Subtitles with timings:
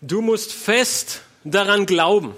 [0.00, 2.34] Du musst fest daran glauben.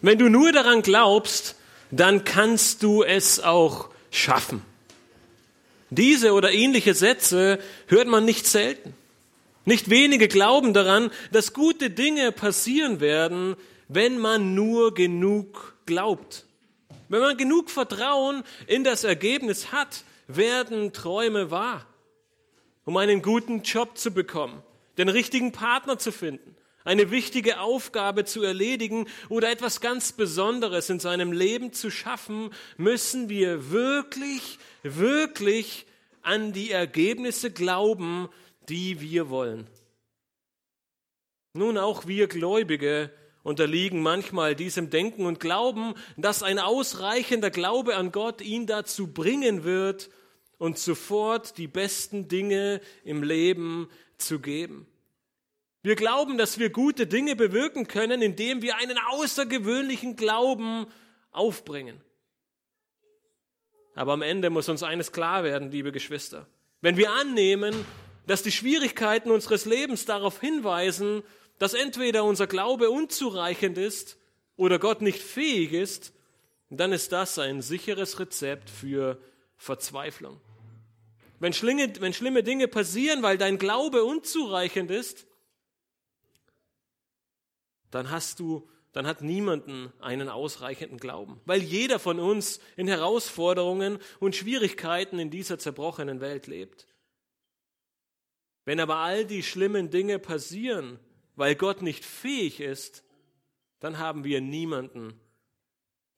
[0.00, 1.56] Wenn du nur daran glaubst,
[1.90, 4.62] dann kannst du es auch schaffen.
[5.90, 8.94] Diese oder ähnliche Sätze hört man nicht selten.
[9.64, 13.56] Nicht wenige glauben daran, dass gute Dinge passieren werden,
[13.88, 16.46] wenn man nur genug glaubt.
[17.08, 21.86] Wenn man genug Vertrauen in das Ergebnis hat, werden Träume wahr.
[22.84, 24.62] Um einen guten Job zu bekommen,
[24.98, 31.00] den richtigen Partner zu finden, eine wichtige Aufgabe zu erledigen oder etwas ganz Besonderes in
[31.00, 35.86] seinem Leben zu schaffen, müssen wir wirklich, wirklich
[36.22, 38.28] an die Ergebnisse glauben,
[38.68, 39.66] die wir wollen.
[41.52, 43.10] Nun, auch wir Gläubige
[43.42, 49.64] unterliegen manchmal diesem Denken und glauben, dass ein ausreichender Glaube an Gott ihn dazu bringen
[49.64, 50.10] wird,
[50.58, 53.88] uns sofort die besten Dinge im Leben
[54.20, 54.86] zu geben.
[55.82, 60.86] Wir glauben, dass wir gute Dinge bewirken können, indem wir einen außergewöhnlichen Glauben
[61.32, 62.00] aufbringen.
[63.94, 66.46] Aber am Ende muss uns eines klar werden, liebe Geschwister.
[66.80, 67.74] Wenn wir annehmen,
[68.26, 71.22] dass die Schwierigkeiten unseres Lebens darauf hinweisen,
[71.58, 74.18] dass entweder unser Glaube unzureichend ist
[74.56, 76.12] oder Gott nicht fähig ist,
[76.70, 79.18] dann ist das ein sicheres Rezept für
[79.56, 80.40] Verzweiflung.
[81.40, 85.26] Wenn schlimme, wenn schlimme Dinge passieren, weil dein Glaube unzureichend ist,
[87.90, 93.98] dann hast du, dann hat niemanden einen ausreichenden Glauben, weil jeder von uns in Herausforderungen
[94.20, 96.86] und Schwierigkeiten in dieser zerbrochenen Welt lebt.
[98.66, 101.00] Wenn aber all die schlimmen Dinge passieren,
[101.36, 103.02] weil Gott nicht fähig ist,
[103.80, 105.18] dann haben wir niemanden,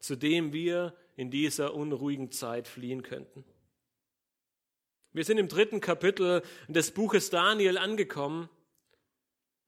[0.01, 3.45] zu dem wir in dieser unruhigen Zeit fliehen könnten.
[5.13, 8.49] Wir sind im dritten Kapitel des Buches Daniel angekommen.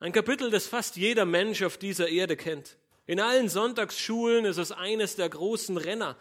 [0.01, 2.79] Ein Kapitel, das fast jeder Mensch auf dieser Erde kennt.
[3.07, 6.17] In allen Sonntagsschulen ist es eines der großen Renner.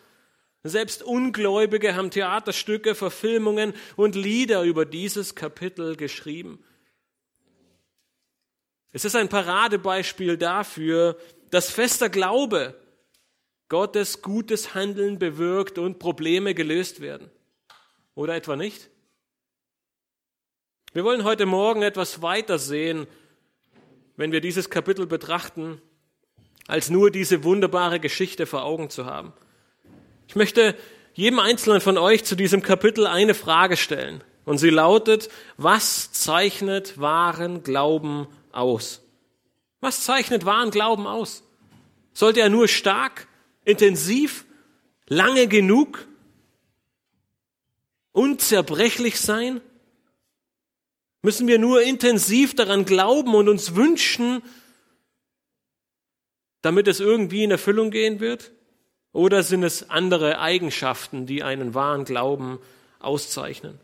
[0.64, 6.64] Selbst Ungläubige haben Theaterstücke, Verfilmungen und Lieder über dieses Kapitel geschrieben.
[8.92, 11.18] Es ist ein Paradebeispiel dafür,
[11.50, 12.80] dass fester Glaube
[13.70, 17.32] Gottes gutes Handeln bewirkt und Probleme gelöst werden.
[18.16, 18.90] Oder etwa nicht?
[20.96, 23.08] Wir wollen heute Morgen etwas weiter sehen,
[24.16, 25.82] wenn wir dieses Kapitel betrachten,
[26.68, 29.34] als nur diese wunderbare Geschichte vor Augen zu haben.
[30.28, 30.78] Ich möchte
[31.16, 34.24] jedem Einzelnen von euch zu diesem Kapitel eine Frage stellen.
[34.46, 39.02] Und sie lautet, was zeichnet wahren Glauben aus?
[39.80, 41.42] Was zeichnet wahren Glauben aus?
[42.14, 43.28] Sollte er nur stark,
[43.66, 44.46] intensiv,
[45.08, 46.08] lange genug,
[48.12, 49.60] unzerbrechlich sein?
[51.24, 54.44] Müssen wir nur intensiv daran glauben und uns wünschen,
[56.62, 58.52] damit es irgendwie in Erfüllung gehen wird?
[59.14, 62.60] Oder sind es andere Eigenschaften, die einen wahren Glauben
[63.00, 63.80] auszeichnen?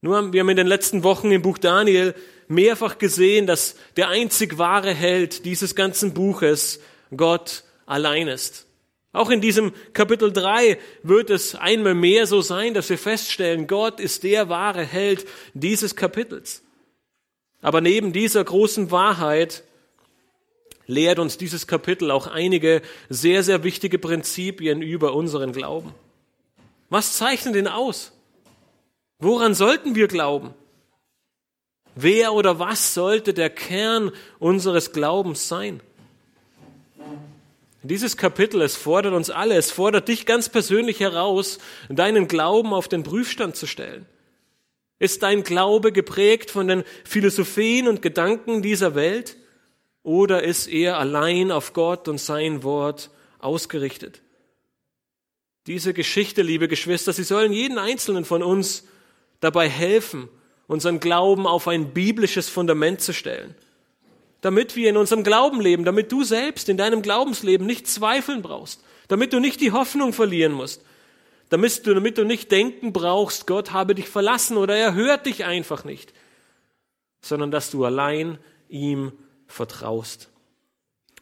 [0.00, 2.14] Nur wir haben in den letzten Wochen im Buch Daniel
[2.46, 6.78] mehrfach gesehen, dass der einzig wahre Held dieses ganzen Buches
[7.16, 8.67] Gott allein ist.
[9.12, 14.00] Auch in diesem Kapitel 3 wird es einmal mehr so sein, dass wir feststellen, Gott
[14.00, 16.62] ist der wahre Held dieses Kapitels.
[17.62, 19.64] Aber neben dieser großen Wahrheit
[20.86, 25.94] lehrt uns dieses Kapitel auch einige sehr, sehr wichtige Prinzipien über unseren Glauben.
[26.90, 28.12] Was zeichnet ihn aus?
[29.18, 30.54] Woran sollten wir glauben?
[31.94, 35.80] Wer oder was sollte der Kern unseres Glaubens sein?
[37.82, 41.58] Dieses Kapitel, es fordert uns alle, es fordert dich ganz persönlich heraus,
[41.88, 44.06] deinen Glauben auf den Prüfstand zu stellen.
[44.98, 49.36] Ist dein Glaube geprägt von den Philosophien und Gedanken dieser Welt
[50.02, 54.22] oder ist er allein auf Gott und sein Wort ausgerichtet?
[55.68, 58.88] Diese Geschichte, liebe Geschwister, sie sollen jeden einzelnen von uns
[59.38, 60.28] dabei helfen,
[60.66, 63.54] unseren Glauben auf ein biblisches Fundament zu stellen.
[64.40, 68.84] Damit wir in unserem Glauben leben, damit du selbst in deinem Glaubensleben nicht zweifeln brauchst,
[69.08, 70.82] damit du nicht die Hoffnung verlieren musst,
[71.48, 75.44] damit du, damit du nicht denken brauchst, Gott habe dich verlassen oder er hört dich
[75.44, 76.12] einfach nicht,
[77.20, 78.38] sondern dass du allein
[78.68, 79.12] ihm
[79.46, 80.28] vertraust.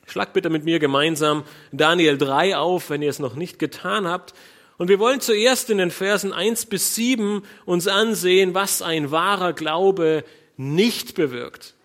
[0.07, 4.35] Schlag bitte mit mir gemeinsam Daniel 3 auf, wenn ihr es noch nicht getan habt.
[4.79, 9.53] Und wir wollen zuerst in den Versen 1 bis 7 uns ansehen, was ein wahrer
[9.53, 10.23] Glaube
[10.57, 11.76] nicht bewirkt.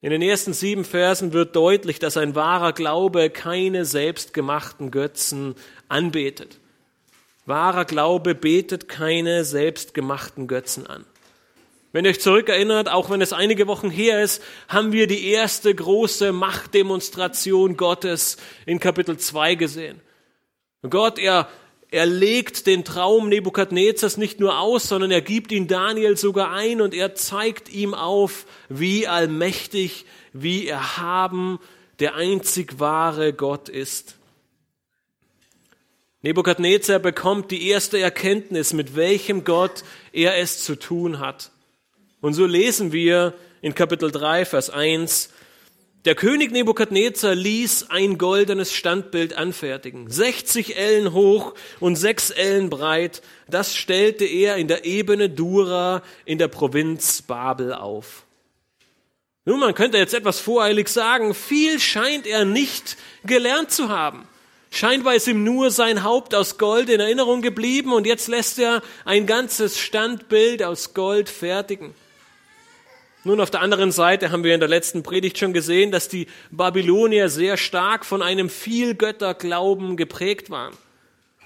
[0.00, 5.56] In den ersten sieben Versen wird deutlich, dass ein wahrer Glaube keine selbstgemachten Götzen
[5.88, 6.60] anbetet.
[7.46, 11.04] Wahrer Glaube betet keine selbstgemachten Götzen an.
[11.92, 15.74] Wenn ihr euch zurückerinnert, auch wenn es einige Wochen her ist, haben wir die erste
[15.74, 18.36] große Machtdemonstration Gottes
[18.66, 20.00] in Kapitel 2 gesehen.
[20.88, 21.48] Gott, er,
[21.90, 26.82] er legt den Traum Nebukadnezars nicht nur aus, sondern er gibt ihn Daniel sogar ein
[26.82, 30.04] und er zeigt ihm auf, wie allmächtig,
[30.34, 31.58] wie erhaben
[31.98, 34.16] der einzig wahre Gott ist.
[36.20, 39.82] Nebukadnezar bekommt die erste Erkenntnis, mit welchem Gott
[40.12, 41.52] er es zu tun hat.
[42.20, 45.30] Und so lesen wir in Kapitel 3, Vers 1,
[46.04, 53.20] der König Nebukadnezar ließ ein goldenes Standbild anfertigen, 60 Ellen hoch und 6 Ellen breit.
[53.48, 58.24] Das stellte er in der Ebene Dura in der Provinz Babel auf.
[59.44, 64.28] Nun, man könnte jetzt etwas voreilig sagen, viel scheint er nicht gelernt zu haben.
[64.70, 68.82] Scheinbar ist ihm nur sein Haupt aus Gold in Erinnerung geblieben und jetzt lässt er
[69.04, 71.94] ein ganzes Standbild aus Gold fertigen.
[73.24, 76.28] Nun, auf der anderen Seite haben wir in der letzten Predigt schon gesehen, dass die
[76.50, 80.74] Babylonier sehr stark von einem Vielgötterglauben geprägt waren.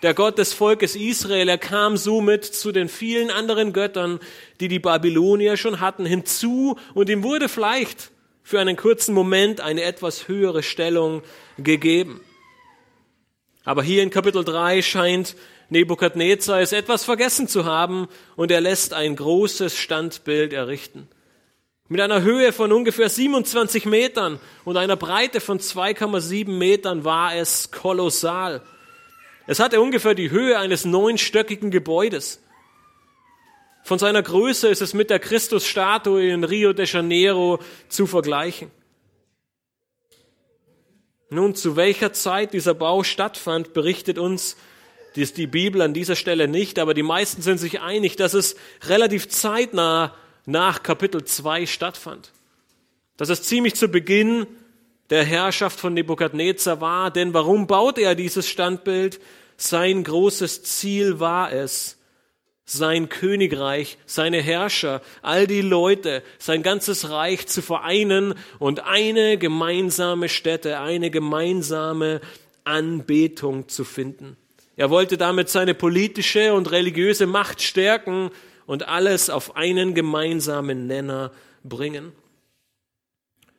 [0.03, 4.21] Der Gott des Volkes Israel, er kam somit zu den vielen anderen Göttern,
[4.61, 8.11] die die Babylonier schon hatten, hinzu und ihm wurde vielleicht
[8.43, 11.23] für einen kurzen Moment eine etwas höhere Stellung
[11.57, 12.21] gegeben.
[13.65, 15.37] Aber hier in Kapitel 3 scheint
[15.71, 21.09] Nebukadnezar es etwas vergessen zu haben und er lässt ein großes Standbild errichten.
[21.93, 27.71] Mit einer Höhe von ungefähr 27 Metern und einer Breite von 2,7 Metern war es
[27.71, 28.63] kolossal.
[29.47, 32.43] Es hatte ungefähr die Höhe eines neunstöckigen Gebäudes.
[33.85, 37.59] Von seiner Größe ist es mit der Christusstatue in Rio de Janeiro
[37.91, 38.71] zu vergleichen.
[41.29, 44.57] Nun, zu welcher Zeit dieser Bau stattfand, berichtet uns
[45.15, 49.29] die Bibel an dieser Stelle nicht, aber die meisten sind sich einig, dass es relativ
[49.29, 50.15] zeitnah
[50.47, 52.33] nach Kapitel 2 stattfand.
[53.17, 54.47] Dass es ziemlich zu Beginn
[55.11, 59.21] der Herrschaft von Nebukadnezar war, denn warum baute er dieses Standbild?
[59.57, 61.99] Sein großes Ziel war es,
[62.65, 70.29] sein Königreich, seine Herrscher, all die Leute, sein ganzes Reich zu vereinen und eine gemeinsame
[70.29, 72.21] Stätte, eine gemeinsame
[72.65, 74.37] Anbetung zu finden.
[74.77, 78.31] Er wollte damit seine politische und religiöse Macht stärken
[78.67, 81.33] und alles auf einen gemeinsamen Nenner
[81.65, 82.13] bringen.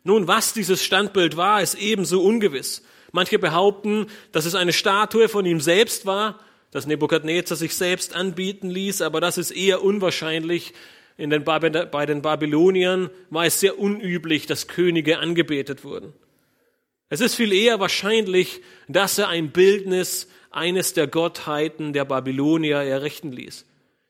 [0.04, 2.84] Nun, was dieses Standbild war, ist ebenso ungewiss.
[3.12, 6.40] Manche behaupten, dass es eine Statue von ihm selbst war,
[6.72, 10.74] dass Nebukadnezar sich selbst anbieten ließ, aber das ist eher unwahrscheinlich.
[11.16, 11.60] In den bei
[12.08, 16.14] den Babyloniern war es sehr unüblich, dass Könige angebetet wurden.
[17.10, 23.32] Es ist viel eher wahrscheinlich, dass er ein Bildnis eines der Gottheiten der Babylonier errichten
[23.32, 23.66] ließ.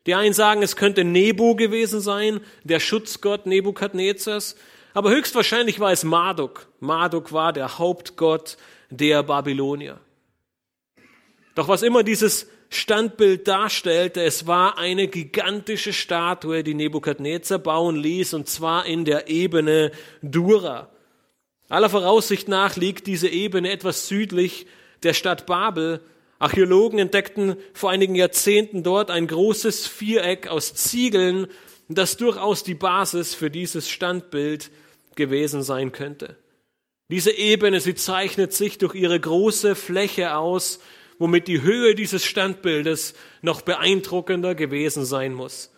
[0.06, 4.56] Die einen sagen, es könnte Nebo gewesen sein, der Schutzgott Nebukadnezars,
[4.94, 6.68] aber höchstwahrscheinlich war es Marduk.
[6.80, 8.58] Marduk war der Hauptgott
[8.90, 10.00] der Babylonier.
[11.56, 18.34] Doch was immer dieses Standbild darstellte, es war eine gigantische Statue, die Nebukadnezar bauen ließ,
[18.34, 19.92] und zwar in der Ebene
[20.22, 20.90] Dura.
[21.70, 24.68] Aller Voraussicht nach liegt diese Ebene etwas südlich
[25.04, 26.02] der Stadt Babel.
[26.44, 31.48] Archäologen entdeckten vor einigen Jahrzehnten dort ein großes Viereck aus Ziegeln,
[31.90, 34.72] das durchaus die Basis für dieses Standbild
[35.16, 36.38] gewesen sein könnte.
[37.10, 40.80] Diese Ebene, sie zeichnet sich durch ihre große Fläche aus
[41.20, 45.72] womit die Höhe dieses Standbildes noch beeindruckender gewesen sein muss.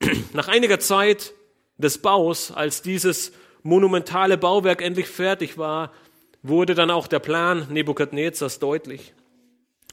[0.32, 1.32] Nach einiger Zeit
[1.78, 3.32] des Baus, als dieses
[3.62, 5.92] monumentale Bauwerk endlich fertig war,
[6.42, 9.14] wurde dann auch der Plan Nebukadnezars deutlich.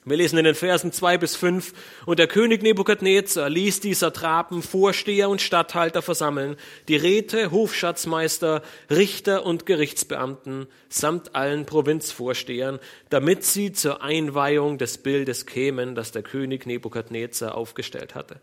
[0.08, 1.74] Wir lesen in den Versen zwei bis fünf
[2.06, 6.56] und der König Nebukadnezar ließ die Satrapen, Vorsteher und Statthalter versammeln,
[6.88, 15.46] die Räte, Hofschatzmeister, Richter und Gerichtsbeamten samt allen Provinzvorstehern, damit sie zur Einweihung des Bildes
[15.46, 18.40] kämen, das der König Nebukadnezar aufgestellt hatte.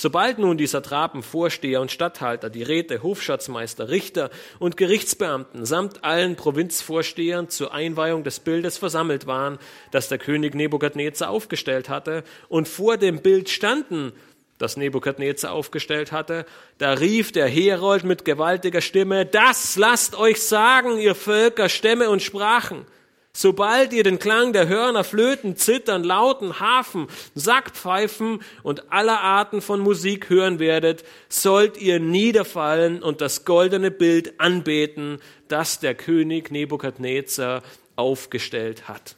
[0.00, 6.36] Sobald nun die Satrapen, Vorsteher und Statthalter, die Räte, Hofschatzmeister, Richter und Gerichtsbeamten samt allen
[6.36, 9.58] Provinzvorstehern zur Einweihung des Bildes versammelt waren,
[9.90, 14.12] das der König Nebukadnezar aufgestellt hatte, und vor dem Bild standen,
[14.58, 16.46] das Nebukadnezar aufgestellt hatte,
[16.78, 22.22] da rief der Herold mit gewaltiger Stimme, das lasst euch sagen, ihr Völker, Stämme und
[22.22, 22.86] Sprachen.
[23.32, 29.80] Sobald ihr den Klang der Hörner, Flöten, Zittern, Lauten, Hafen, Sackpfeifen und aller Arten von
[29.80, 37.62] Musik hören werdet, sollt ihr niederfallen und das goldene Bild anbeten, das der König Nebukadnezar
[37.94, 39.16] aufgestellt hat.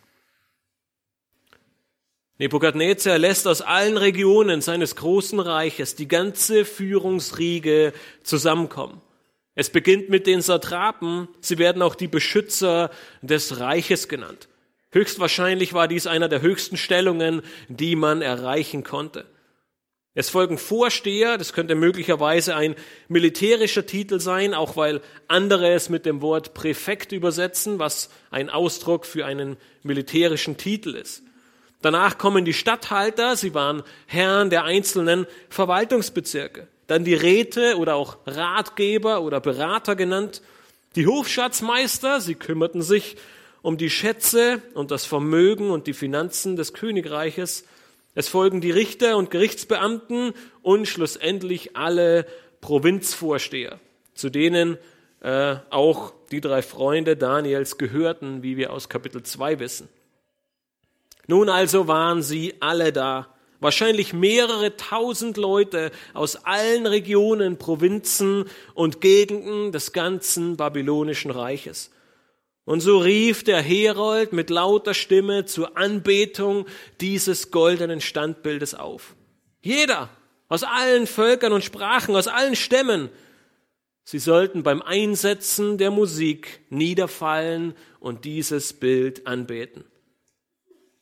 [2.39, 9.03] Nebukadnezar lässt aus allen Regionen seines großen Reiches die ganze Führungsriege zusammenkommen.
[9.61, 12.91] Es beginnt mit den Satrapen, sie werden auch die Beschützer
[13.21, 14.49] des Reiches genannt.
[14.91, 19.27] Höchstwahrscheinlich war dies einer der höchsten Stellungen, die man erreichen konnte.
[20.15, 22.75] Es folgen Vorsteher, das könnte möglicherweise ein
[23.09, 29.05] militärischer Titel sein, auch weil andere es mit dem Wort Präfekt übersetzen, was ein Ausdruck
[29.05, 31.23] für einen militärischen Titel ist.
[31.83, 36.67] Danach kommen die Statthalter, sie waren Herren der einzelnen Verwaltungsbezirke.
[36.91, 40.43] Dann die Räte oder auch Ratgeber oder Berater genannt.
[40.97, 43.17] Die Hofschatzmeister, sie kümmerten sich
[43.63, 47.65] um die Schätze und das Vermögen und die Finanzen des Königreiches.
[48.17, 50.33] Es folgen die Richter und Gerichtsbeamten
[50.63, 52.27] und schlussendlich alle
[52.61, 53.79] Provinzvorsteher,
[54.15, 54.77] zu denen
[55.21, 59.89] äh, auch die drei Freunde Daniels gehörten, wie wir aus Kapitel 2 wissen.
[61.29, 69.01] Nun also waren sie alle da, wahrscheinlich mehrere tausend Leute aus allen Regionen, Provinzen und
[69.01, 71.91] Gegenden des ganzen babylonischen Reiches.
[72.65, 76.67] Und so rief der Herold mit lauter Stimme zur Anbetung
[77.01, 79.15] dieses goldenen Standbildes auf.
[79.61, 80.09] Jeder
[80.49, 83.09] aus allen Völkern und Sprachen, aus allen Stämmen,
[84.05, 89.85] sie sollten beim Einsetzen der Musik niederfallen und dieses Bild anbeten.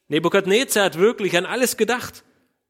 [0.08, 2.24] Nebukadnezar hat wirklich an alles gedacht.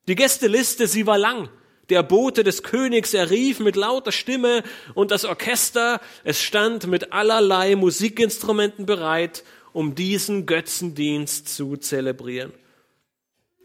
[0.09, 1.51] Die Gästeliste, sie war lang.
[1.91, 4.63] Der Bote des Königs, er rief mit lauter Stimme
[4.95, 12.53] und das Orchester, es stand mit allerlei Musikinstrumenten bereit, um diesen Götzendienst zu zelebrieren.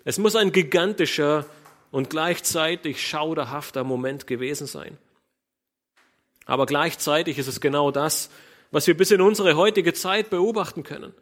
[0.04, 1.46] Es muss ein gigantischer
[1.92, 4.98] und gleichzeitig schauderhafter Moment gewesen sein.
[6.46, 8.30] Aber gleichzeitig ist es genau das,
[8.72, 11.14] was wir bis in unsere heutige Zeit beobachten können.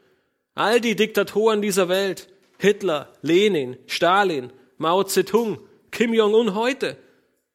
[0.55, 4.51] All die Diktatoren dieser Welt, Hitler, Lenin, Stalin,
[4.81, 5.59] Mao Zedong,
[5.91, 6.97] Kim Jong-un heute,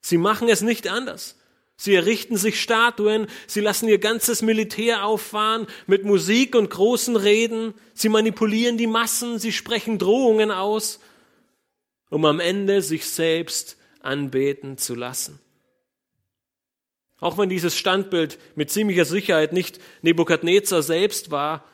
[0.00, 1.36] sie machen es nicht anders.
[1.76, 7.74] Sie errichten sich Statuen, sie lassen ihr ganzes Militär auffahren mit Musik und großen Reden,
[7.94, 11.00] sie manipulieren die Massen, sie sprechen Drohungen aus,
[12.10, 15.40] um am Ende sich selbst anbeten zu lassen.
[17.18, 21.64] Auch wenn dieses Standbild mit ziemlicher Sicherheit nicht Nebukadnezar selbst war,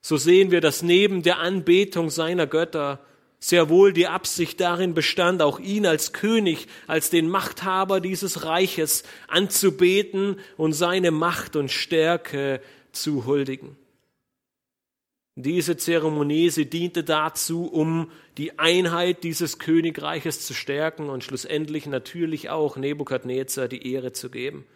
[0.00, 3.04] so sehen wir, dass neben der Anbetung seiner Götter
[3.40, 9.02] sehr wohl die Absicht darin bestand, auch ihn als König, als den Machthaber dieses Reiches
[9.28, 12.60] anzubeten und seine Macht und Stärke
[12.92, 13.76] zu huldigen.
[15.36, 22.50] Diese Zeremonie, sie diente dazu, um die Einheit dieses Königreiches zu stärken und schlussendlich natürlich
[22.50, 24.66] auch Nebukadnezar die Ehre zu geben.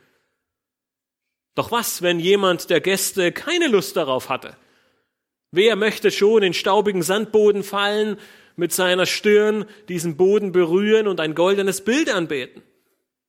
[1.54, 4.56] Doch was, wenn jemand der Gäste keine Lust darauf hatte?
[5.50, 8.16] Wer möchte schon in staubigen Sandboden fallen,
[8.56, 12.62] mit seiner Stirn diesen Boden berühren und ein goldenes Bild anbeten?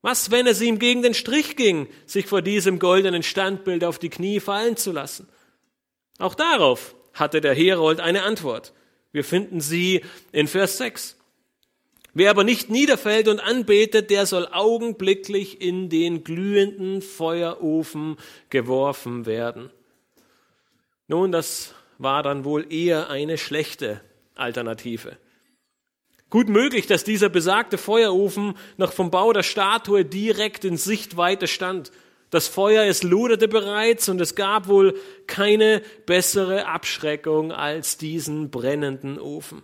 [0.02, 4.10] Was, wenn es ihm gegen den Strich ging, sich vor diesem goldenen Standbild auf die
[4.10, 5.28] Knie fallen zu lassen?
[6.20, 8.74] Auch darauf hatte der Herold eine Antwort.
[9.12, 10.02] Wir finden sie
[10.32, 11.18] in Vers 6.
[12.14, 18.18] Wer aber nicht niederfällt und anbetet, der soll augenblicklich in den glühenden Feuerofen
[18.50, 19.70] geworfen werden.
[21.08, 24.02] Nun, das war dann wohl eher eine schlechte
[24.36, 25.18] Alternative.
[26.30, 31.92] Gut möglich, dass dieser besagte Feuerofen noch vom Bau der Statue direkt in Sichtweite stand.
[32.30, 39.20] Das Feuer, es loderte bereits und es gab wohl keine bessere Abschreckung als diesen brennenden
[39.20, 39.62] Ofen.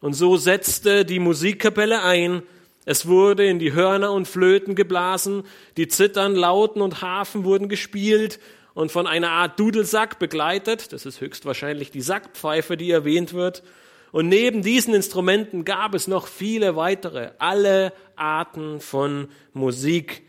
[0.00, 2.42] Und so setzte die Musikkapelle ein,
[2.86, 5.42] es wurde in die Hörner und Flöten geblasen,
[5.76, 8.40] die Zittern, Lauten und Harfen wurden gespielt
[8.80, 10.94] und von einer Art Dudelsack begleitet.
[10.94, 13.62] Das ist höchstwahrscheinlich die Sackpfeife, die erwähnt wird.
[14.10, 20.22] Und neben diesen Instrumenten gab es noch viele weitere, alle Arten von Musik,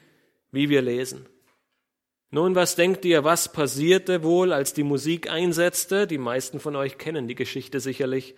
[0.51, 1.25] wie wir lesen.
[2.29, 6.05] Nun, was denkt ihr, was passierte wohl, als die Musik einsetzte?
[6.05, 8.35] Die meisten von euch kennen die Geschichte sicherlich.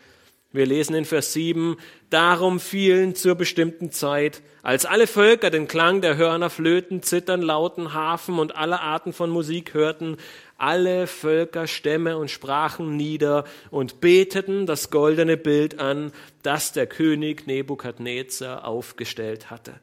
[0.55, 1.77] Wir lesen in Vers 7,
[2.11, 7.95] darum fielen zur bestimmten Zeit, als alle Völker den Klang der Hörner, Flöten, Zittern, Lauten,
[7.95, 10.17] Hafen und alle Arten von Musik hörten,
[10.59, 16.11] alle Völker, Stämme und Sprachen nieder und beteten das goldene Bild an,
[16.43, 19.73] das der König Nebukadnezar aufgestellt hatte.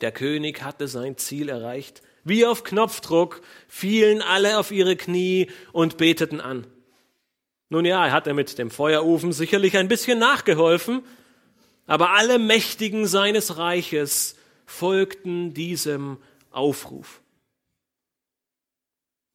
[0.00, 2.02] Der König hatte sein Ziel erreicht.
[2.24, 6.66] Wie auf Knopfdruck fielen alle auf ihre Knie und beteten an.
[7.70, 11.02] Nun ja, er hatte mit dem Feuerofen sicherlich ein bisschen nachgeholfen,
[11.86, 14.36] aber alle Mächtigen seines Reiches
[14.66, 16.18] folgten diesem
[16.50, 17.20] Aufruf.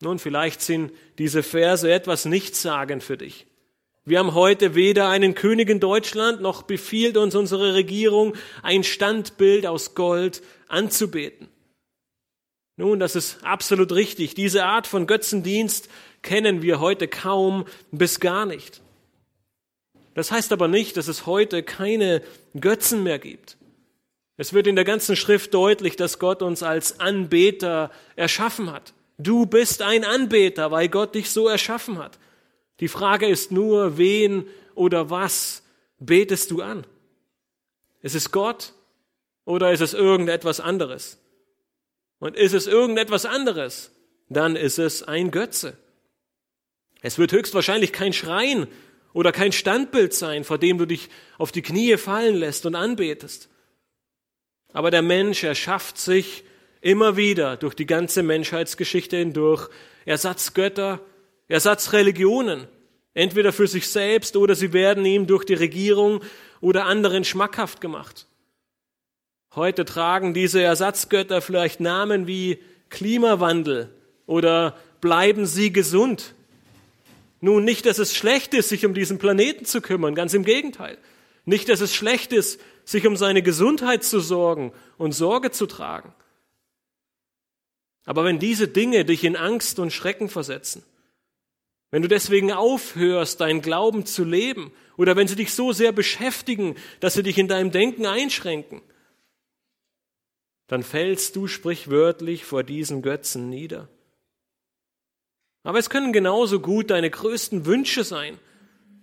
[0.01, 3.47] Nun, vielleicht sind diese Verse etwas nichtssagend für dich.
[4.03, 9.65] Wir haben heute weder einen König in Deutschland, noch befiehlt uns unsere Regierung, ein Standbild
[9.65, 11.47] aus Gold anzubeten.
[12.77, 14.35] Nun, das ist absolut richtig.
[14.35, 15.89] Diese Art von Götzendienst
[16.25, 18.81] kennen wir heute kaum bis gar nicht.
[20.15, 22.21] Das heißt aber nicht, dass es heute keine
[22.59, 23.57] Götzen mehr gibt.
[24.35, 28.93] Es wird in der ganzen Schrift deutlich, dass Gott uns als Anbeter erschaffen hat.
[29.17, 32.19] Du bist ein Anbeter, weil Gott dich so erschaffen hat.
[32.81, 35.63] Die Frage ist nur, wen oder was
[35.99, 36.85] betest du an?
[38.01, 38.73] Ist es Gott
[39.45, 41.17] oder ist es irgendetwas anderes?
[42.19, 43.91] Und ist es irgendetwas anderes,
[44.27, 45.77] dann ist es ein Götze.
[47.05, 48.65] Es wird höchstwahrscheinlich kein Schrein
[49.13, 53.47] oder kein Standbild sein, vor dem du dich auf die Knie fallen lässt und anbetest.
[54.73, 56.45] Aber der Mensch erschafft sich
[56.81, 59.69] immer wieder durch die ganze Menschheitsgeschichte hindurch
[60.05, 60.99] Ersatzgötter,
[61.47, 62.67] Ersatzreligionen,
[63.13, 66.23] entweder für sich selbst oder sie werden ihm durch die Regierung
[66.59, 68.25] oder anderen schmackhaft gemacht.
[69.53, 72.57] Heute tragen diese Ersatzgötter vielleicht Namen wie
[72.89, 73.93] Klimawandel
[74.25, 76.34] oder bleiben sie gesund.
[77.41, 80.97] Nun, nicht, dass es schlecht ist, sich um diesen Planeten zu kümmern, ganz im Gegenteil.
[81.45, 86.13] Nicht, dass es schlecht ist, sich um seine Gesundheit zu sorgen und Sorge zu tragen.
[88.05, 90.83] Aber wenn diese Dinge dich in Angst und Schrecken versetzen,
[91.91, 96.75] wenn du deswegen aufhörst, deinen Glauben zu leben, oder wenn sie dich so sehr beschäftigen,
[96.99, 98.81] dass sie dich in deinem Denken einschränken,
[100.67, 103.87] dann fällst du sprichwörtlich vor diesen Götzen nieder.
[105.65, 108.37] Aber es können genauso gut deine größten Wünsche sein,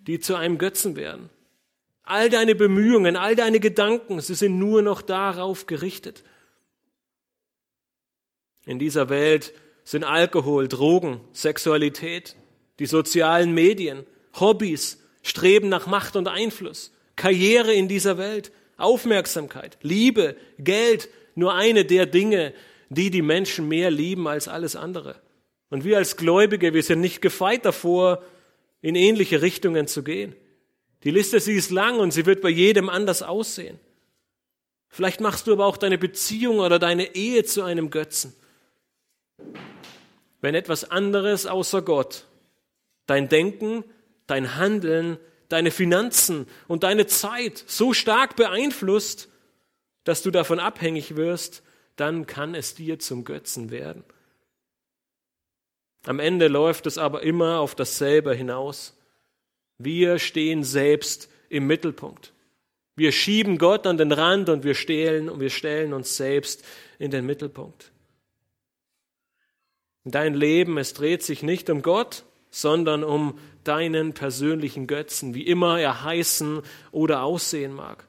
[0.06, 1.28] die zu einem Götzen werden.
[2.04, 6.22] All deine Bemühungen, all deine Gedanken, sie sind nur noch darauf gerichtet.
[8.64, 9.52] In dieser Welt
[9.82, 12.36] sind Alkohol, Drogen, Sexualität,
[12.78, 14.06] die sozialen Medien,
[14.38, 21.84] Hobbys, Streben nach Macht und Einfluss, Karriere in dieser Welt, Aufmerksamkeit, Liebe, Geld, nur eine
[21.84, 22.54] der Dinge,
[22.88, 25.20] die die Menschen mehr lieben als alles andere.
[25.72, 28.22] Und wir als Gläubige, wir sind nicht gefeit davor,
[28.82, 30.36] in ähnliche Richtungen zu gehen.
[31.02, 33.80] Die Liste, sie ist lang und sie wird bei jedem anders aussehen.
[34.90, 38.34] Vielleicht machst du aber auch deine Beziehung oder deine Ehe zu einem Götzen.
[40.42, 42.26] Wenn etwas anderes außer Gott
[43.06, 43.82] dein Denken,
[44.26, 45.16] dein Handeln,
[45.48, 49.30] deine Finanzen und deine Zeit so stark beeinflusst,
[50.04, 51.62] dass du davon abhängig wirst,
[51.96, 54.04] dann kann es dir zum Götzen werden.
[56.04, 58.96] Am Ende läuft es aber immer auf dasselbe hinaus.
[59.78, 62.32] Wir stehen selbst im Mittelpunkt.
[62.94, 66.64] Wir schieben Gott an den Rand und wir stehlen und wir stellen uns selbst
[66.98, 67.92] in den Mittelpunkt.
[70.04, 75.80] Dein Leben, es dreht sich nicht um Gott, sondern um deinen persönlichen Götzen, wie immer
[75.80, 78.06] er heißen oder aussehen mag.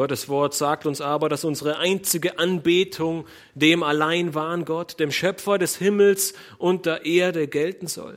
[0.00, 5.58] Gottes Wort sagt uns aber, dass unsere einzige Anbetung dem allein wahren Gott, dem Schöpfer
[5.58, 8.16] des Himmels und der Erde gelten soll.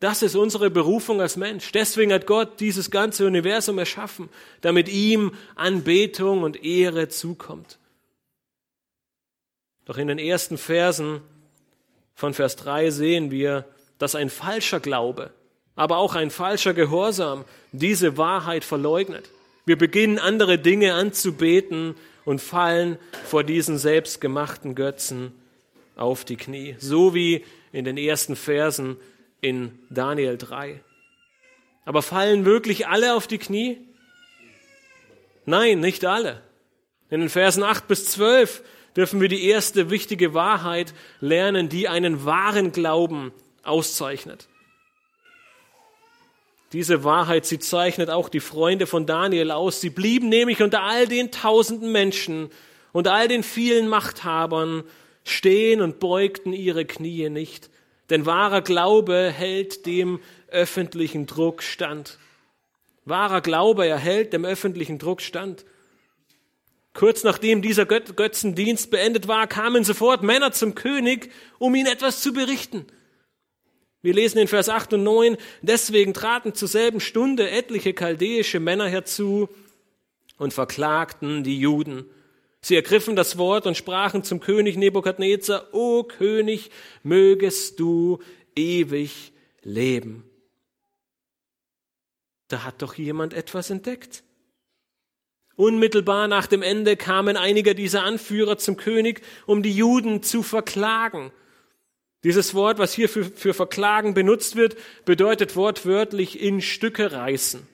[0.00, 1.70] Das ist unsere Berufung als Mensch.
[1.70, 4.28] Deswegen hat Gott dieses ganze Universum erschaffen,
[4.60, 7.78] damit ihm Anbetung und Ehre zukommt.
[9.84, 11.20] Doch in den ersten Versen
[12.12, 13.66] von Vers 3 sehen wir,
[13.98, 15.30] dass ein falscher Glaube,
[15.76, 19.30] aber auch ein falscher Gehorsam diese Wahrheit verleugnet.
[19.70, 25.30] Wir beginnen andere Dinge anzubeten und fallen vor diesen selbstgemachten Götzen
[25.94, 28.96] auf die Knie, so wie in den ersten Versen
[29.40, 30.82] in Daniel 3.
[31.84, 33.78] Aber fallen wirklich alle auf die Knie?
[35.44, 36.42] Nein, nicht alle.
[37.08, 38.64] In den Versen 8 bis 12
[38.96, 43.30] dürfen wir die erste wichtige Wahrheit lernen, die einen wahren Glauben
[43.62, 44.48] auszeichnet.
[46.72, 49.80] Diese Wahrheit, sie zeichnet auch die Freunde von Daniel aus.
[49.80, 52.50] Sie blieben nämlich unter all den tausenden Menschen
[52.92, 54.84] und all den vielen Machthabern
[55.24, 57.70] stehen und beugten ihre Knie nicht.
[58.08, 62.18] Denn wahrer Glaube hält dem öffentlichen Druck stand.
[63.04, 65.64] Wahrer Glaube erhält dem öffentlichen Druck stand.
[66.92, 72.32] Kurz nachdem dieser Götzendienst beendet war, kamen sofort Männer zum König, um ihn etwas zu
[72.32, 72.86] berichten.
[74.02, 78.88] Wir lesen in Vers 8 und 9, deswegen traten zur selben Stunde etliche chaldäische Männer
[78.88, 79.48] herzu
[80.38, 82.06] und verklagten die Juden.
[82.62, 86.70] Sie ergriffen das Wort und sprachen zum König Nebukadnezar, O König,
[87.02, 88.20] mögest du
[88.56, 89.32] ewig
[89.62, 90.24] leben.
[92.48, 94.24] Da hat doch jemand etwas entdeckt.
[95.56, 101.32] Unmittelbar nach dem Ende kamen einige dieser Anführer zum König, um die Juden zu verklagen.
[102.22, 107.66] Dieses Wort, was hier für, für Verklagen benutzt wird, bedeutet wortwörtlich in Stücke reißen.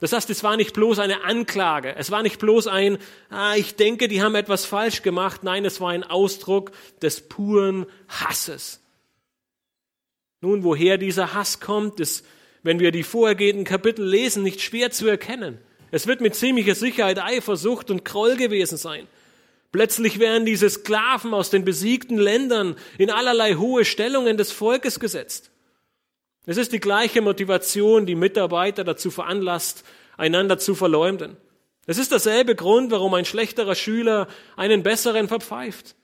[0.00, 2.98] Das heißt, es war nicht bloß eine Anklage, es war nicht bloß ein,
[3.30, 7.86] ah, ich denke, die haben etwas falsch gemacht, nein, es war ein Ausdruck des puren
[8.08, 8.80] Hasses.
[10.40, 12.26] Nun, woher dieser Hass kommt, ist,
[12.64, 15.58] wenn wir die vorhergehenden Kapitel lesen, nicht schwer zu erkennen.
[15.92, 19.06] Es wird mit ziemlicher Sicherheit Eifersucht und Groll gewesen sein.
[19.72, 25.50] Plötzlich werden diese Sklaven aus den besiegten Ländern in allerlei hohe Stellungen des Volkes gesetzt.
[26.44, 29.84] Es ist die gleiche Motivation, die Mitarbeiter dazu veranlasst,
[30.18, 31.38] einander zu verleumden.
[31.86, 35.96] Es ist derselbe Grund, warum ein schlechterer Schüler einen besseren verpfeift.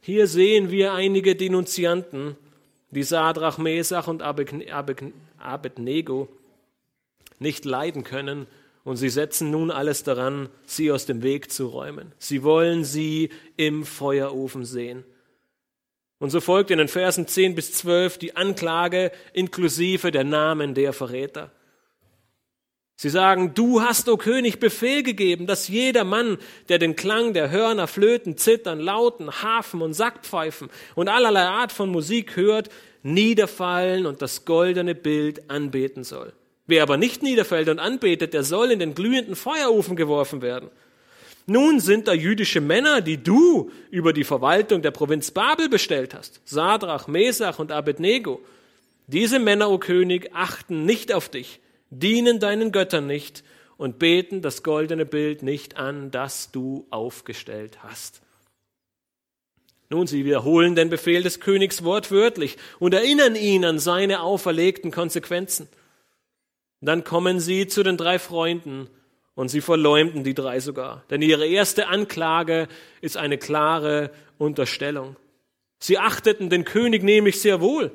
[0.00, 2.36] Hier sehen wir einige Denunzianten,
[2.90, 6.28] die Sadrach, Mesach und Abednego
[7.40, 8.46] nicht leiden können
[8.88, 12.12] und sie setzen nun alles daran, sie aus dem Weg zu räumen.
[12.18, 15.04] Sie wollen sie im Feuerofen sehen.
[16.18, 20.94] Und so folgt in den Versen 10 bis 12 die Anklage inklusive der Namen der
[20.94, 21.52] Verräter.
[22.96, 26.38] Sie sagen, du hast, o König, Befehl gegeben, dass jeder Mann,
[26.70, 31.90] der den Klang der Hörner, Flöten, Zittern, Lauten, Hafen und Sackpfeifen und allerlei Art von
[31.90, 32.70] Musik hört,
[33.02, 36.32] niederfallen und das goldene Bild anbeten soll.
[36.68, 40.68] Wer aber nicht niederfällt und anbetet, der soll in den glühenden Feuerofen geworfen werden.
[41.46, 46.42] Nun sind da jüdische Männer, die du über die Verwaltung der Provinz Babel bestellt hast.
[46.44, 48.42] Sadrach, Mesach und Abednego.
[49.06, 53.44] Diese Männer, o oh König, achten nicht auf dich, dienen deinen Göttern nicht
[53.78, 58.20] und beten das goldene Bild nicht an, das du aufgestellt hast.
[59.88, 65.66] Nun, sie wiederholen den Befehl des Königs wortwörtlich und erinnern ihn an seine auferlegten Konsequenzen.
[66.80, 68.88] Dann kommen sie zu den drei Freunden
[69.34, 71.04] und sie verleumden die drei sogar.
[71.10, 72.68] Denn ihre erste Anklage
[73.00, 75.16] ist eine klare Unterstellung.
[75.80, 77.92] Sie achteten den König nämlich sehr wohl.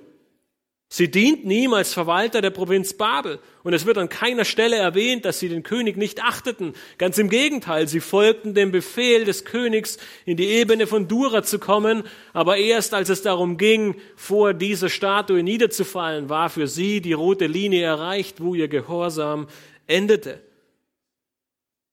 [0.90, 3.40] Sie dienten ihm als Verwalter der Provinz Babel.
[3.64, 6.74] Und es wird an keiner Stelle erwähnt, dass sie den König nicht achteten.
[7.00, 11.58] Ganz im Gegenteil, sie folgten dem Befehl des Königs, in die Ebene von Dura zu
[11.58, 12.04] kommen.
[12.32, 17.48] Aber erst als es darum ging, vor dieser Statue niederzufallen, war für sie die rote
[17.48, 19.48] Linie erreicht, wo ihr Gehorsam
[19.88, 20.42] endete.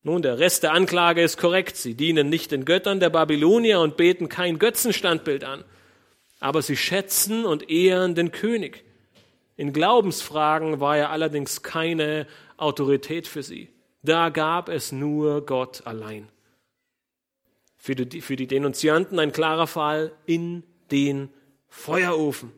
[0.02, 1.76] Nun, der Rest der Anklage ist korrekt.
[1.76, 5.64] Sie dienen nicht den Göttern der Babylonier und beten kein Götzenstandbild an.
[6.40, 8.84] Aber sie schätzen und ehren den König.
[9.56, 12.26] In Glaubensfragen war er allerdings keine
[12.56, 13.68] Autorität für sie.
[14.02, 16.28] Da gab es nur Gott allein.
[17.76, 21.28] Für die, für die Denunzianten ein klarer Fall in den
[21.68, 22.52] Feuerofen.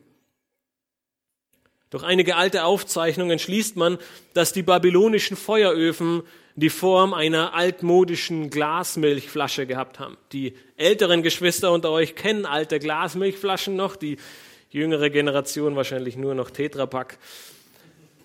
[1.89, 3.99] Durch einige alte Aufzeichnungen schließt man,
[4.33, 6.23] dass die babylonischen Feueröfen
[6.55, 10.17] die Form einer altmodischen Glasmilchflasche gehabt haben.
[10.31, 14.17] Die älteren Geschwister unter euch kennen alte Glasmilchflaschen noch, die
[14.69, 17.17] jüngere Generation wahrscheinlich nur noch Tetrapack.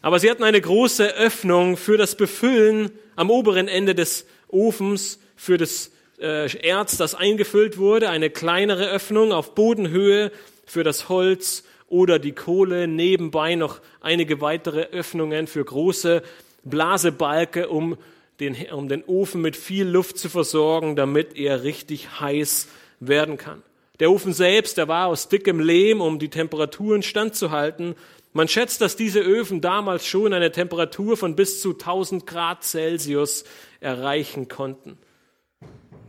[0.01, 5.57] Aber sie hatten eine große Öffnung für das Befüllen am oberen Ende des Ofens für
[5.57, 10.31] das äh, Erz, das eingefüllt wurde, eine kleinere Öffnung auf Bodenhöhe
[10.67, 16.23] für das Holz oder die Kohle, nebenbei noch einige weitere Öffnungen für große
[16.65, 17.97] Blasebalke, um
[18.41, 22.69] den, um den Ofen mit viel Luft zu versorgen, damit er richtig heiß
[23.01, 23.63] werden kann.
[24.01, 27.97] Der Ofen selbst, der war aus dickem Lehm, um die Temperaturen standzuhalten.
[28.33, 33.45] Man schätzt, dass diese Öfen damals schon eine Temperatur von bis zu 1000 Grad Celsius
[33.81, 34.99] erreichen konnten.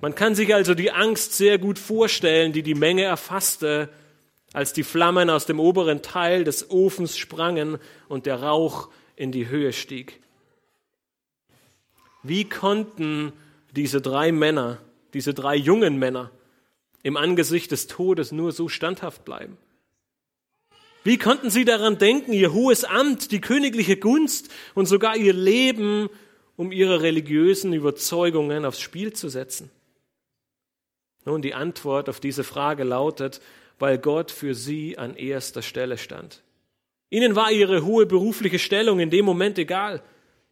[0.02, 3.90] Man kann sich also die Angst sehr gut vorstellen, die die Menge erfasste,
[4.54, 9.48] als die Flammen aus dem oberen Teil des Ofens sprangen und der Rauch in die
[9.50, 10.20] Höhe stieg.
[12.24, 13.34] Wie konnten
[13.76, 14.80] diese drei Männer,
[15.14, 16.32] diese drei jungen Männer,
[17.04, 19.58] im Angesicht des Todes nur so standhaft bleiben?
[21.04, 26.10] Wie konnten sie daran denken, ihr hohes Amt, die königliche Gunst und sogar ihr Leben,
[26.58, 29.72] um ihre religiösen Überzeugungen aufs Spiel zu setzen?
[31.26, 33.40] Nun, die Antwort auf diese Frage lautet,
[33.78, 36.42] weil Gott für sie an erster Stelle stand.
[37.10, 40.04] Ihnen war ihre hohe berufliche Stellung in dem Moment egal.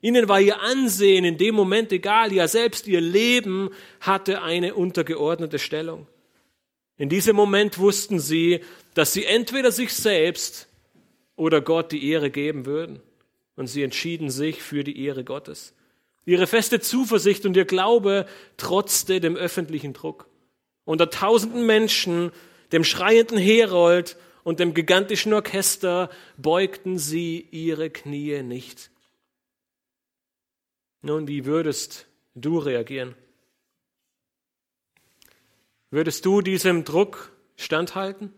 [0.02, 2.32] Ihnen war ihr Ansehen in dem Moment egal.
[2.32, 6.08] Ja, selbst ihr Leben hatte eine untergeordnete Stellung.
[6.98, 8.62] In diesem Moment wussten sie,
[8.94, 10.68] dass sie entweder sich selbst
[11.36, 13.00] oder Gott die Ehre geben würden.
[13.56, 15.74] Und sie entschieden sich für die Ehre Gottes.
[16.26, 20.28] Ihre feste Zuversicht und ihr Glaube trotzte dem öffentlichen Druck.
[20.86, 22.32] Unter tausenden Menschen,
[22.72, 28.92] dem schreienden Herold und dem gigantischen Orchester beugten sie ihre Knie nicht.
[31.08, 33.16] Nun, wie würdest du reagieren?
[35.90, 38.34] Würdest du diesem Druck standhalten?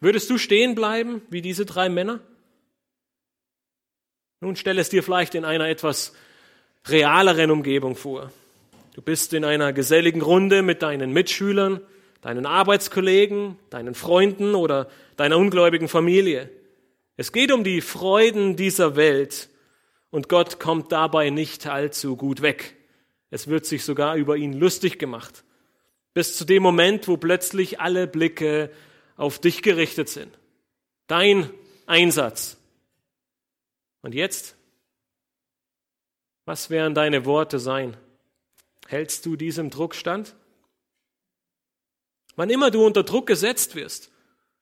[0.00, 2.20] Würdest du stehen bleiben wie diese drei Männer?
[4.40, 6.14] Nun stell es dir vielleicht in einer etwas
[6.86, 8.32] realeren Umgebung vor.
[8.94, 11.82] Du bist in einer geselligen Runde mit deinen Mitschülern,
[12.22, 16.48] deinen Arbeitskollegen, deinen Freunden oder deiner ungläubigen Familie.
[17.18, 19.50] Es geht um die Freuden dieser Welt
[20.10, 22.76] und Gott kommt dabei nicht allzu gut weg.
[23.30, 25.44] Es wird sich sogar über ihn lustig gemacht.
[26.14, 28.72] Bis zu dem Moment, wo plötzlich alle Blicke
[29.16, 30.36] auf dich gerichtet sind.
[31.06, 31.50] Dein
[31.86, 32.56] Einsatz.
[34.02, 34.56] Und jetzt?
[36.44, 37.96] Was werden deine Worte sein?
[38.88, 40.34] Hältst du diesem Druck stand?
[42.34, 44.10] Wann immer du unter Druck gesetzt wirst,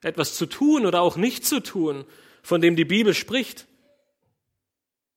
[0.03, 2.05] etwas zu tun oder auch nicht zu tun,
[2.43, 3.67] von dem die Bibel spricht,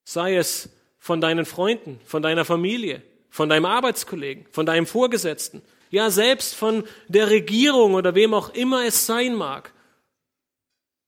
[0.04, 6.10] sei es von deinen Freunden, von deiner Familie, von deinem Arbeitskollegen, von deinem Vorgesetzten, ja
[6.10, 9.74] selbst von der Regierung oder wem auch immer es sein mag,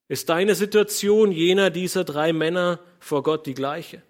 [0.08, 4.02] ist deine Situation jener dieser drei Männer vor Gott die gleiche.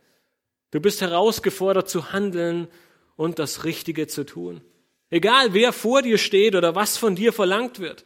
[0.71, 2.67] Du bist herausgefordert zu handeln
[3.15, 4.61] und das Richtige zu tun.
[5.09, 8.03] Egal wer vor dir steht oder was von dir verlangt wird.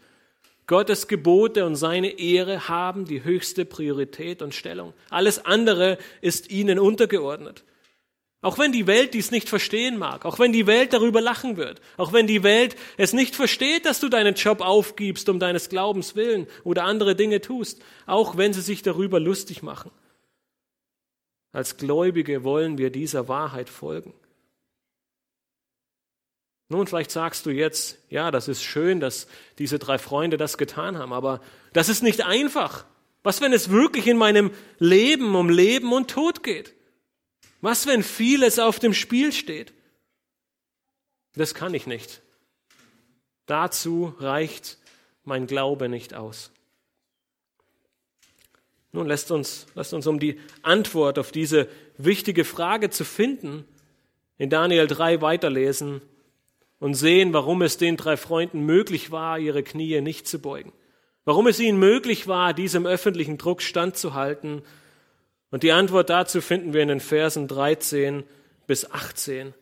[0.67, 4.93] Gottes Gebote und seine Ehre haben die höchste Priorität und Stellung.
[5.09, 7.63] Alles andere ist ihnen untergeordnet.
[8.41, 11.81] Auch wenn die Welt dies nicht verstehen mag, auch wenn die Welt darüber lachen wird,
[11.95, 16.15] auch wenn die Welt es nicht versteht, dass du deinen Job aufgibst um deines Glaubens
[16.15, 19.89] willen oder andere Dinge tust, auch wenn sie sich darüber lustig machen.
[21.51, 24.13] Als Gläubige wollen wir dieser Wahrheit folgen.
[26.69, 29.27] Nun, vielleicht sagst du jetzt, ja, das ist schön, dass
[29.57, 32.85] diese drei Freunde das getan haben, aber das ist nicht einfach.
[33.23, 36.73] Was, wenn es wirklich in meinem Leben um Leben und Tod geht?
[37.61, 39.73] Was, wenn vieles auf dem Spiel steht?
[41.35, 42.21] Das kann ich nicht.
[43.45, 44.77] Dazu reicht
[45.23, 46.51] mein Glaube nicht aus.
[48.91, 53.65] Nun lasst uns, lasst uns, um die Antwort auf diese wichtige Frage zu finden,
[54.37, 56.01] in Daniel 3 weiterlesen
[56.79, 60.73] und sehen, warum es den drei Freunden möglich war, ihre Knie nicht zu beugen.
[61.25, 64.61] Warum es ihnen möglich war, diesem öffentlichen Druck standzuhalten.
[65.51, 68.23] Und die Antwort dazu finden wir in den Versen 13
[68.65, 69.53] bis 18.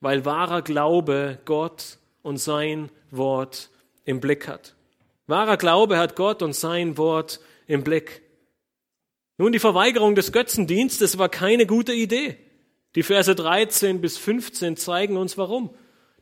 [0.00, 3.70] Weil wahrer Glaube Gott und sein Wort
[4.04, 4.74] im Blick hat.
[5.26, 8.22] Wahrer Glaube hat Gott und sein Wort im Blick.
[9.38, 12.36] Nun, die Verweigerung des Götzendienstes war keine gute Idee.
[12.96, 15.70] Die Verse 13 bis 15 zeigen uns warum.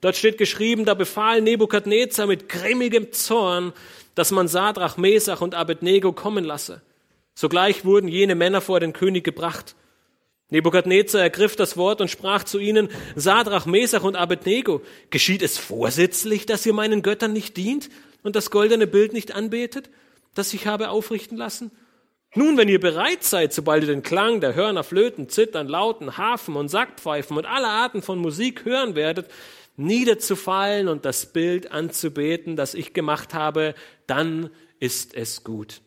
[0.01, 3.73] Dort steht geschrieben, da befahl Nebukadnezar mit grimmigem Zorn,
[4.15, 6.83] dass man Sadrach, Mesach und Abednego kommen lasse.
[7.35, 9.75] Sogleich wurden jene Männer vor den König gebracht.
[10.51, 16.47] Nebukadnezar ergriff das Wort und sprach zu ihnen, Sadrach, Mesach und Abednego, geschieht es vorsätzlich,
[16.47, 17.91] dass ihr meinen Göttern nicht dient
[18.23, 19.91] und das goldene Bild nicht anbetet,
[20.35, 21.71] das ich habe aufrichten lassen?
[22.35, 26.57] Nun, wenn ihr bereit seid, sobald ihr den Klang der Hörner, Flöten, Zittern, Lauten, Hafen
[26.57, 29.31] und Sackpfeifen und alle Arten von Musik hören werdet,
[29.79, 33.75] niederzufallen und das Bild anzubeten, das ich gemacht habe,
[34.07, 35.81] dann ist es gut.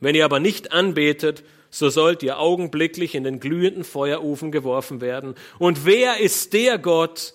[0.00, 5.34] Wenn ihr aber nicht anbetet, so sollt ihr augenblicklich in den glühenden Feuerofen geworfen werden.
[5.58, 7.34] Und wer ist der Gott,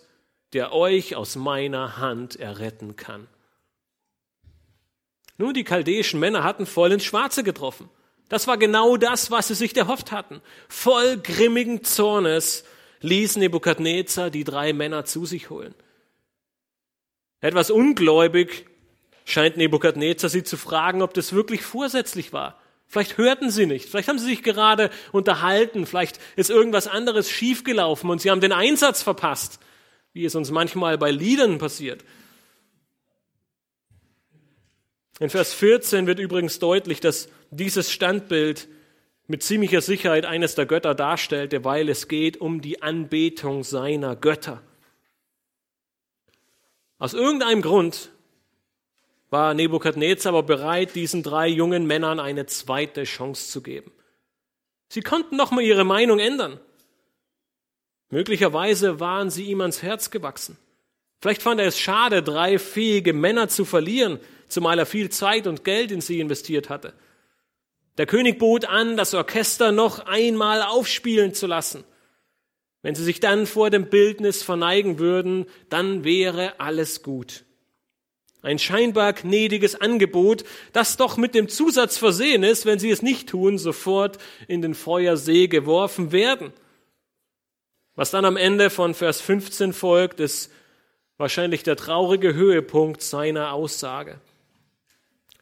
[0.53, 3.27] der euch aus meiner Hand erretten kann?
[5.37, 7.89] Nun, die chaldäischen Männer hatten voll ins Schwarze getroffen.
[8.29, 10.41] Das war genau das, was sie sich erhofft hatten.
[10.67, 12.65] Voll grimmigen Zornes
[13.01, 15.73] ließ Nebukadnezar die drei Männer zu sich holen.
[17.39, 18.65] Etwas ungläubig
[19.25, 22.59] scheint Nebukadnezar sie zu fragen, ob das wirklich vorsätzlich war.
[22.87, 28.09] Vielleicht hörten sie nicht, vielleicht haben sie sich gerade unterhalten, vielleicht ist irgendwas anderes schiefgelaufen
[28.09, 29.59] und sie haben den Einsatz verpasst,
[30.13, 32.05] wie es uns manchmal bei Liedern passiert.
[35.19, 38.69] In Vers 14 wird übrigens deutlich, dass dieses Standbild
[39.27, 44.61] mit ziemlicher Sicherheit eines der Götter darstellte, weil es geht um die Anbetung seiner Götter.
[46.97, 48.11] Aus irgendeinem Grund
[49.29, 53.91] war Nebukadnezar aber bereit, diesen drei jungen Männern eine zweite Chance zu geben.
[54.87, 56.59] Sie konnten noch mal ihre Meinung ändern.
[58.09, 60.57] Möglicherweise waren sie ihm ans Herz gewachsen.
[61.19, 65.65] Vielleicht fand er es schade, drei fähige Männer zu verlieren, zumal er viel Zeit und
[65.65, 66.93] Geld in sie investiert hatte.
[67.97, 71.83] Der König bot an, das Orchester noch einmal aufspielen zu lassen.
[72.81, 77.43] Wenn sie sich dann vor dem Bildnis verneigen würden, dann wäre alles gut.
[78.43, 83.29] Ein scheinbar gnädiges Angebot, das doch mit dem Zusatz versehen ist, wenn sie es nicht
[83.29, 86.53] tun, sofort in den Feuersee geworfen werden.
[87.95, 90.51] Was dann am Ende von Vers 15 folgt, ist
[91.17, 94.21] Wahrscheinlich der traurige Höhepunkt seiner Aussage.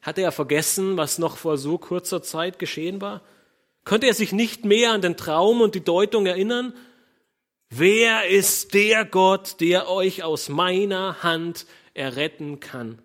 [0.06, 3.24] Hatte er vergessen, was noch vor so kurzer Zeit geschehen war?
[3.86, 6.76] Konnte er sich nicht mehr an den Traum und die Deutung erinnern?
[7.72, 11.66] Wer ist der Gott, der euch aus meiner Hand
[11.96, 13.00] erretten kann?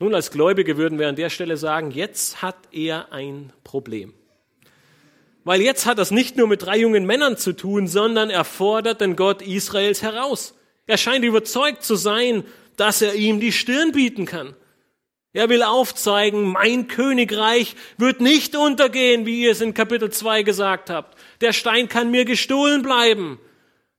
[0.00, 4.12] Nun, als Gläubige würden wir an der Stelle sagen, jetzt hat er ein Problem.
[5.44, 9.00] Weil jetzt hat das nicht nur mit drei jungen Männern zu tun, sondern er fordert
[9.00, 10.54] den Gott Israels heraus.
[10.88, 12.42] Er scheint überzeugt zu sein,
[12.76, 14.56] dass er ihm die Stirn bieten kann.
[15.32, 20.90] Er will aufzeigen, mein Königreich wird nicht untergehen, wie ihr es in Kapitel 2 gesagt
[20.90, 21.16] habt.
[21.40, 23.40] Der Stein kann mir gestohlen bleiben.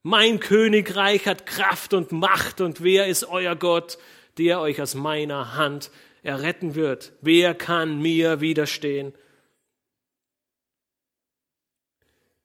[0.04, 3.98] Mein Königreich hat Kraft und Macht und wer ist euer Gott,
[4.38, 5.92] der euch aus meiner Hand
[6.24, 7.14] erretten wird?
[7.22, 9.14] Wer kann mir widerstehen?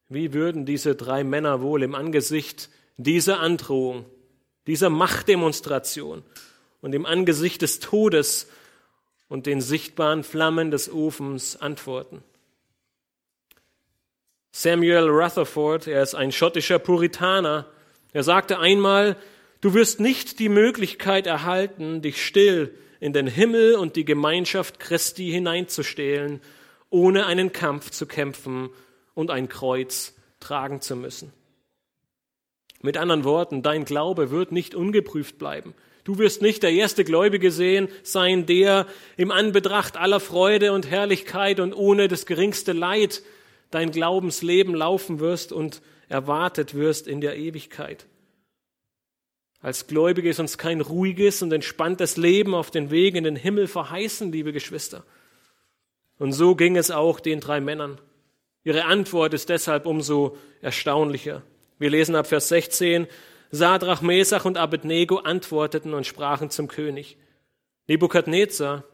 [0.09, 4.07] Wie würden diese drei Männer wohl im Angesicht dieser Androhung
[4.66, 6.22] dieser Machtdemonstration
[6.81, 8.49] und im Angesicht des Todes
[9.28, 12.22] und den sichtbaren Flammen des Ofens antworten.
[14.52, 17.66] Samuel Rutherford, er ist ein schottischer Puritaner,
[18.12, 19.16] er sagte einmal,
[19.60, 25.30] du wirst nicht die Möglichkeit erhalten, dich still in den Himmel und die Gemeinschaft Christi
[25.30, 26.40] hineinzustehlen,
[26.88, 28.70] ohne einen Kampf zu kämpfen
[29.14, 31.32] und ein Kreuz tragen zu müssen.
[32.80, 35.74] Mit anderen Worten, dein Glaube wird nicht ungeprüft bleiben.
[36.06, 41.58] Du wirst nicht der erste Gläubige sehen, sein, der im Anbetracht aller Freude und Herrlichkeit
[41.58, 43.24] und ohne das geringste Leid
[43.72, 48.06] dein Glaubensleben laufen wirst und erwartet wirst in der Ewigkeit.
[49.60, 53.66] Als Gläubige ist uns kein ruhiges und entspanntes Leben auf den Weg in den Himmel
[53.66, 55.02] verheißen, liebe Geschwister.
[56.20, 58.00] Und so ging es auch den drei Männern.
[58.62, 61.42] Ihre Antwort ist deshalb umso erstaunlicher.
[61.80, 63.08] Wir lesen ab Vers 16,
[63.50, 67.16] Sadrach, Mesach und Abednego antworteten und sprachen zum König,
[67.88, 68.85] Nebukadnezar,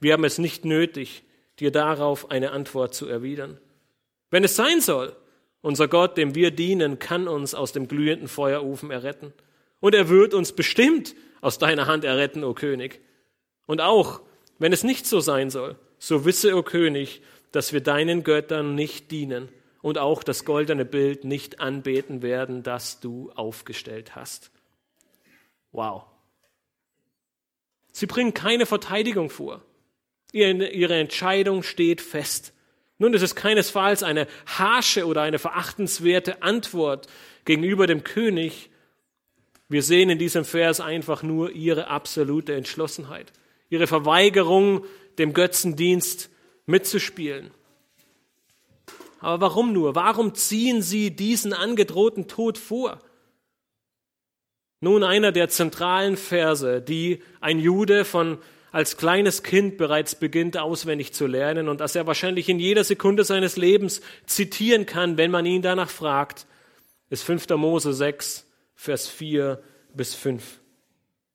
[0.00, 1.24] wir haben es nicht nötig,
[1.58, 3.58] dir darauf eine Antwort zu erwidern.
[4.30, 5.14] Wenn es sein soll,
[5.60, 9.34] unser Gott, dem wir dienen, kann uns aus dem glühenden Feuerofen erretten.
[9.80, 13.00] Und er wird uns bestimmt aus deiner Hand erretten, o König.
[13.66, 14.22] Und auch,
[14.58, 17.20] wenn es nicht so sein soll, so wisse, o König,
[17.52, 19.48] dass wir deinen Göttern nicht dienen
[19.82, 24.50] und auch das goldene Bild nicht anbeten werden, das du aufgestellt hast.
[25.72, 26.04] Wow.
[27.92, 29.62] Sie bringen keine Verteidigung vor.
[30.32, 32.52] Ihre Entscheidung steht fest.
[32.98, 37.08] Nun, es ist keinesfalls eine harsche oder eine verachtenswerte Antwort
[37.44, 38.70] gegenüber dem König.
[39.68, 43.32] Wir sehen in diesem Vers einfach nur ihre absolute Entschlossenheit,
[43.70, 44.84] ihre Verweigerung,
[45.18, 46.30] dem Götzendienst
[46.66, 47.50] mitzuspielen.
[49.20, 49.94] Aber warum nur?
[49.94, 53.00] Warum ziehen sie diesen angedrohten Tod vor?
[54.80, 58.38] Nun einer der zentralen Verse, die ein Jude von
[58.72, 63.24] als kleines Kind bereits beginnt auswendig zu lernen und das er wahrscheinlich in jeder Sekunde
[63.24, 66.46] seines Lebens zitieren kann, wenn man ihn danach fragt,
[67.10, 67.48] ist 5.
[67.50, 69.60] Mose 6, Vers 4
[69.92, 70.60] bis 5.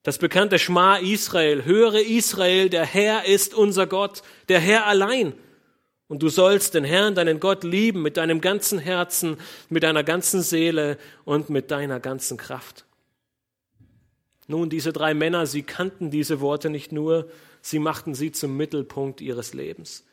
[0.02, 5.34] Das bekannte Schma Israel, höre Israel, der Herr ist unser Gott, der Herr allein.
[6.08, 9.38] Und du sollst den Herrn, deinen Gott lieben mit deinem ganzen Herzen,
[9.70, 12.86] mit deiner ganzen Seele und mit deiner ganzen Kraft.
[14.48, 17.30] Nun, diese drei Männer, sie kannten diese Worte nicht nur,
[17.62, 20.06] sie machten sie zum Mittelpunkt ihres Lebens.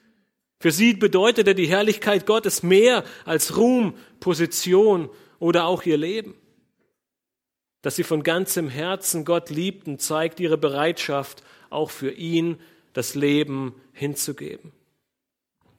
[0.59, 6.35] Für sie bedeutete die Herrlichkeit Gottes mehr als Ruhm, Position oder auch ihr Leben.
[7.83, 12.61] Dass sie von ganzem Herzen Gott liebten, zeigt ihre Bereitschaft, auch für ihn
[12.93, 14.73] das Leben hinzugeben.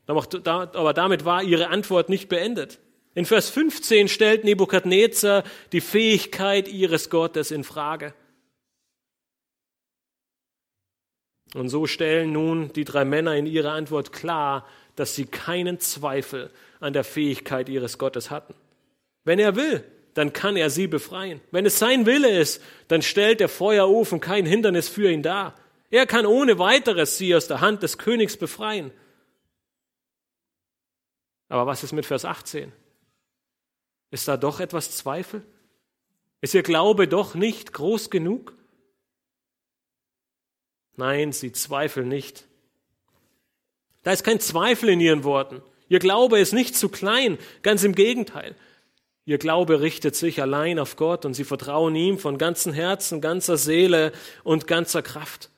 [0.06, 2.80] Aber damit war ihre Antwort nicht beendet.
[3.16, 8.14] In Vers 15 stellt Nebukadnezar die Fähigkeit ihres Gottes in Frage.
[11.54, 16.50] Und so stellen nun die drei Männer in ihrer Antwort klar, dass sie keinen Zweifel
[16.80, 18.56] an der Fähigkeit ihres Gottes hatten.
[19.24, 19.84] Wenn er will,
[20.16, 21.42] dann kann er sie befreien.
[21.52, 25.56] Wenn es sein Wille ist, dann stellt der Feuerofen kein Hindernis für ihn dar.
[25.92, 28.92] Er kann ohne weiteres sie aus der Hand des Königs befreien.
[31.54, 32.72] Aber was ist mit Vers 18?
[34.10, 35.44] Ist da doch etwas Zweifel?
[36.42, 38.58] Ist ihr Glaube doch nicht groß genug?
[40.96, 42.48] Nein, sie zweifeln nicht.
[44.02, 45.62] Da ist kein Zweifel in ihren Worten.
[45.90, 48.56] Ihr Glaube ist nicht zu klein, ganz im Gegenteil.
[49.26, 53.58] Ihr Glaube richtet sich allein auf Gott und sie vertrauen ihm von ganzem Herzen, ganzer
[53.58, 54.12] Seele
[54.44, 55.52] und ganzer Kraft.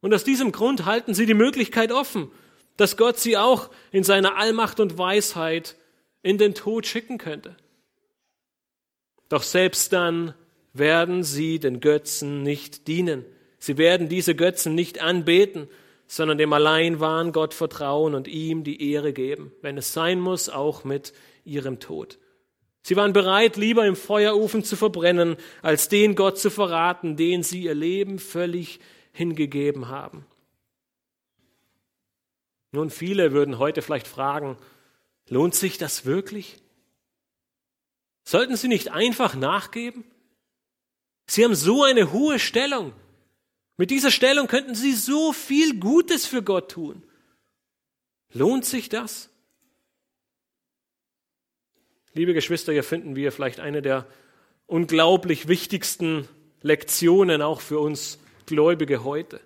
[0.00, 2.32] Und aus diesem Grund halten sie die Möglichkeit offen,
[2.76, 5.76] dass Gott sie auch in seiner Allmacht und Weisheit
[6.22, 7.56] in den Tod schicken könnte.
[9.28, 10.34] Doch selbst dann
[10.72, 13.24] werden sie den Götzen nicht dienen.
[13.58, 15.68] Sie werden diese Götzen nicht anbeten,
[16.06, 20.48] sondern dem allein wahren Gott vertrauen und ihm die Ehre geben, wenn es sein muss,
[20.48, 21.12] auch mit
[21.44, 22.18] ihrem Tod.
[22.82, 27.62] Sie waren bereit, lieber im Feuerofen zu verbrennen, als den Gott zu verraten, den sie
[27.62, 28.80] ihr Leben völlig
[29.12, 30.26] hingegeben haben.
[32.72, 34.56] Nun, viele würden heute vielleicht fragen,
[35.28, 36.58] lohnt sich das wirklich?
[38.24, 40.04] Sollten sie nicht einfach nachgeben?
[41.26, 42.94] Sie haben so eine hohe Stellung.
[43.76, 47.02] Mit dieser Stellung könnten sie so viel Gutes für Gott tun.
[48.32, 49.28] Lohnt sich das?
[52.14, 54.06] Liebe Geschwister, hier finden wir vielleicht eine der
[54.66, 56.28] unglaublich wichtigsten
[56.62, 59.40] Lektionen auch für uns Gläubige heute.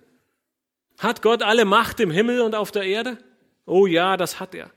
[0.97, 3.17] Hat Gott alle Macht im Himmel und auf der Erde?
[3.65, 4.71] Oh ja, das hat er.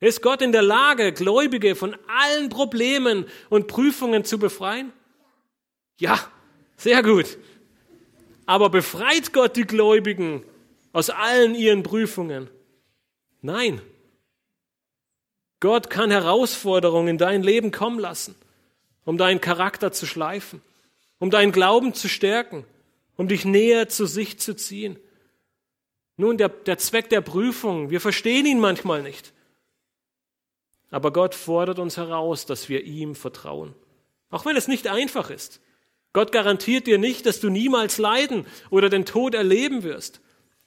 [0.00, 4.92] Ist Gott in der Lage, Gläubige von allen Problemen und Prüfungen zu befreien?
[5.98, 6.18] Ja,
[6.76, 7.36] sehr gut.
[8.46, 10.42] Aber befreit Gott die Gläubigen
[10.92, 12.48] aus allen ihren Prüfungen?
[13.42, 13.82] Nein.
[15.60, 18.34] Gott kann Herausforderungen in dein Leben kommen lassen,
[19.04, 20.62] um deinen Charakter zu schleifen,
[21.18, 22.64] um deinen Glauben zu stärken,
[23.16, 24.98] um dich näher zu sich zu ziehen.
[26.20, 29.32] Nun, der, der Zweck der Prüfung, wir verstehen ihn manchmal nicht.
[30.90, 33.74] Aber Gott fordert uns heraus, dass wir ihm vertrauen.
[34.28, 35.62] Auch wenn es nicht einfach ist.
[36.12, 40.20] Gott garantiert dir nicht, dass du niemals leiden oder den Tod erleben wirst.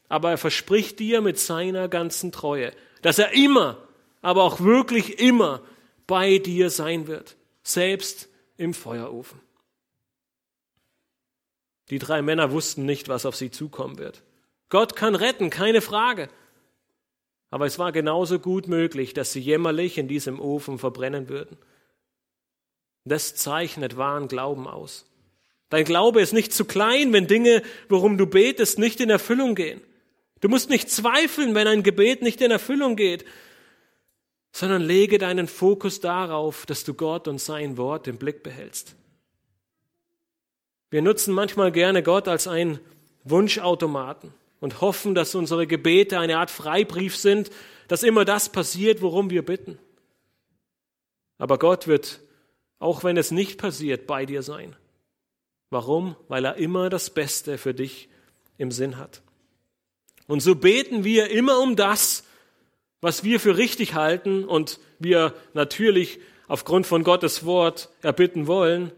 [0.10, 2.74] Aber er verspricht dir mit seiner ganzen Treue,
[3.04, 3.78] dass er immer,
[4.24, 5.62] aber auch wirklich immer
[6.08, 7.36] bei dir sein wird.
[7.62, 8.28] Selbst
[8.58, 9.40] im Feuerofen.
[11.92, 14.24] Die drei Männer wussten nicht, was auf sie zukommen wird.
[14.74, 16.30] Gott kann retten, keine Frage.
[17.52, 21.58] Aber es war genauso gut möglich, dass sie jämmerlich in diesem Ofen verbrennen würden.
[23.06, 25.06] Das zeichnet wahren Glauben aus.
[25.70, 29.80] Dein Glaube ist nicht zu klein, wenn Dinge, worum du betest, nicht in Erfüllung gehen.
[30.42, 33.26] Du musst nicht zweifeln, wenn ein Gebet nicht in Erfüllung geht,
[34.54, 38.96] sondern lege deinen Fokus darauf, dass du Gott und sein Wort im Blick behältst.
[40.90, 42.80] Wir nutzen manchmal gerne Gott als einen
[43.24, 44.34] Wunschautomaten
[44.64, 47.52] und hoffen, dass unsere Gebete eine Art Freibrief sind,
[47.90, 49.78] dass immer das passiert, worum wir bitten.
[51.38, 52.22] Aber Gott wird,
[52.80, 54.74] auch wenn es nicht passiert, bei dir sein.
[55.70, 56.16] Warum?
[56.30, 58.08] Weil er immer das Beste für dich
[58.58, 59.22] im Sinn hat.
[60.28, 62.24] Und so beten wir immer um das,
[63.02, 68.94] was wir für richtig halten und wir natürlich aufgrund von Gottes Wort erbitten wollen,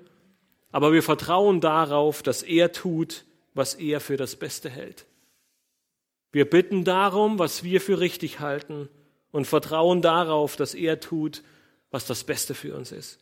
[0.71, 5.07] aber wir vertrauen darauf, dass er tut, was er für das Beste hält.
[6.35, 8.89] Wir bitten darum, was wir für richtig halten
[9.31, 11.43] und vertrauen darauf, dass er tut,
[11.91, 13.19] was das Beste für uns ist.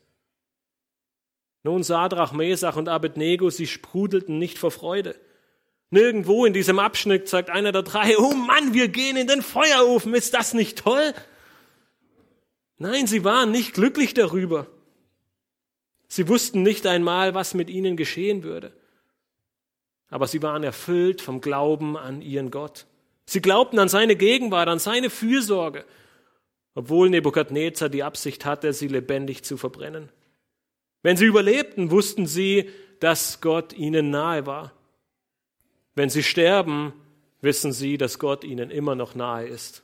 [1.61, 5.15] Nun, Sadrach, Mesach und Abednego, sie sprudelten nicht vor Freude.
[5.91, 10.15] Nirgendwo in diesem Abschnitt sagt einer der drei, oh Mann, wir gehen in den Feuerofen,
[10.15, 11.13] ist das nicht toll?
[12.79, 14.65] Nein, sie waren nicht glücklich darüber.
[16.07, 18.73] Sie wussten nicht einmal, was mit ihnen geschehen würde.
[20.07, 22.87] Aber sie waren erfüllt vom Glauben an ihren Gott.
[23.25, 25.85] Sie glaubten an seine Gegenwart, an seine Fürsorge,
[26.75, 30.09] obwohl Nebukadnezar die Absicht hatte, sie lebendig zu verbrennen.
[31.01, 32.69] Wenn sie überlebten, wussten sie,
[32.99, 34.73] dass Gott ihnen nahe war.
[35.95, 36.93] Wenn sie sterben,
[37.41, 39.83] wissen sie, dass Gott ihnen immer noch nahe ist.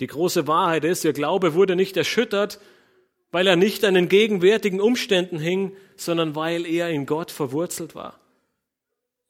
[0.00, 2.60] Die große Wahrheit ist, ihr Glaube wurde nicht erschüttert,
[3.30, 8.20] weil er nicht an den gegenwärtigen Umständen hing, sondern weil er in Gott verwurzelt war.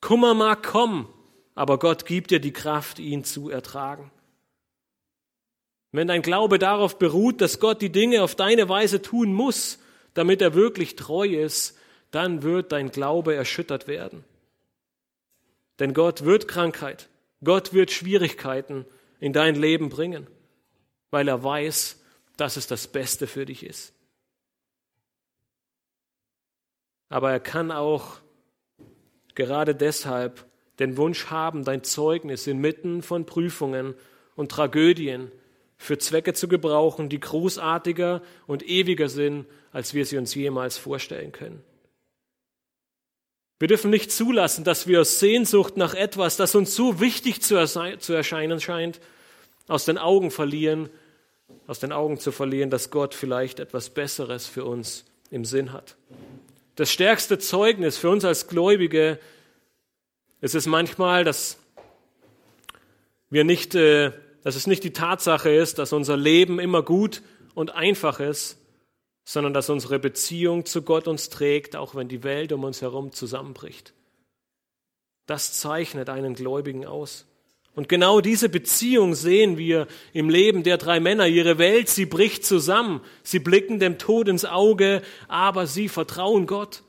[0.00, 1.08] Kummer mag kommen,
[1.54, 4.10] aber Gott gibt dir die Kraft, ihn zu ertragen.
[5.92, 9.78] Wenn dein Glaube darauf beruht, dass Gott die Dinge auf deine Weise tun muss,
[10.14, 11.78] damit er wirklich treu ist,
[12.10, 14.24] dann wird dein Glaube erschüttert werden.
[15.78, 17.08] Denn Gott wird Krankheit,
[17.44, 18.86] Gott wird Schwierigkeiten
[19.20, 20.26] in dein Leben bringen,
[21.10, 22.00] weil er weiß,
[22.36, 23.94] dass es das Beste für dich ist.
[27.08, 28.20] Aber er kann auch
[29.34, 30.46] gerade deshalb
[30.82, 33.94] den Wunsch haben, dein Zeugnis inmitten von Prüfungen
[34.34, 35.30] und Tragödien
[35.78, 41.32] für Zwecke zu gebrauchen, die großartiger und ewiger sind, als wir sie uns jemals vorstellen
[41.32, 41.62] können.
[43.58, 47.54] Wir dürfen nicht zulassen, dass wir aus Sehnsucht nach etwas, das uns so wichtig zu,
[47.54, 49.00] erscheinen scheint,
[49.68, 50.88] aus den Augen verlieren,
[51.68, 55.96] aus den Augen zu verlieren, dass Gott vielleicht etwas Besseres für uns im Sinn hat.
[56.74, 59.20] Das stärkste Zeugnis für uns als Gläubige
[60.42, 61.56] es ist manchmal, dass
[63.30, 64.10] wir nicht, äh,
[64.42, 67.22] dass es nicht die Tatsache ist, dass unser Leben immer gut
[67.54, 68.58] und einfach ist,
[69.24, 73.12] sondern dass unsere Beziehung zu Gott uns trägt, auch wenn die Welt um uns herum
[73.12, 73.94] zusammenbricht.
[75.26, 77.24] Das zeichnet einen Gläubigen aus.
[77.76, 81.28] Und genau diese Beziehung sehen wir im Leben der drei Männer.
[81.28, 83.00] Ihre Welt, sie bricht zusammen.
[83.22, 86.82] Sie blicken dem Tod ins Auge, aber sie vertrauen Gott.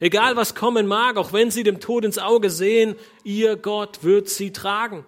[0.00, 4.28] Egal was kommen mag, auch wenn sie dem Tod ins Auge sehen, ihr Gott wird
[4.28, 5.06] sie tragen.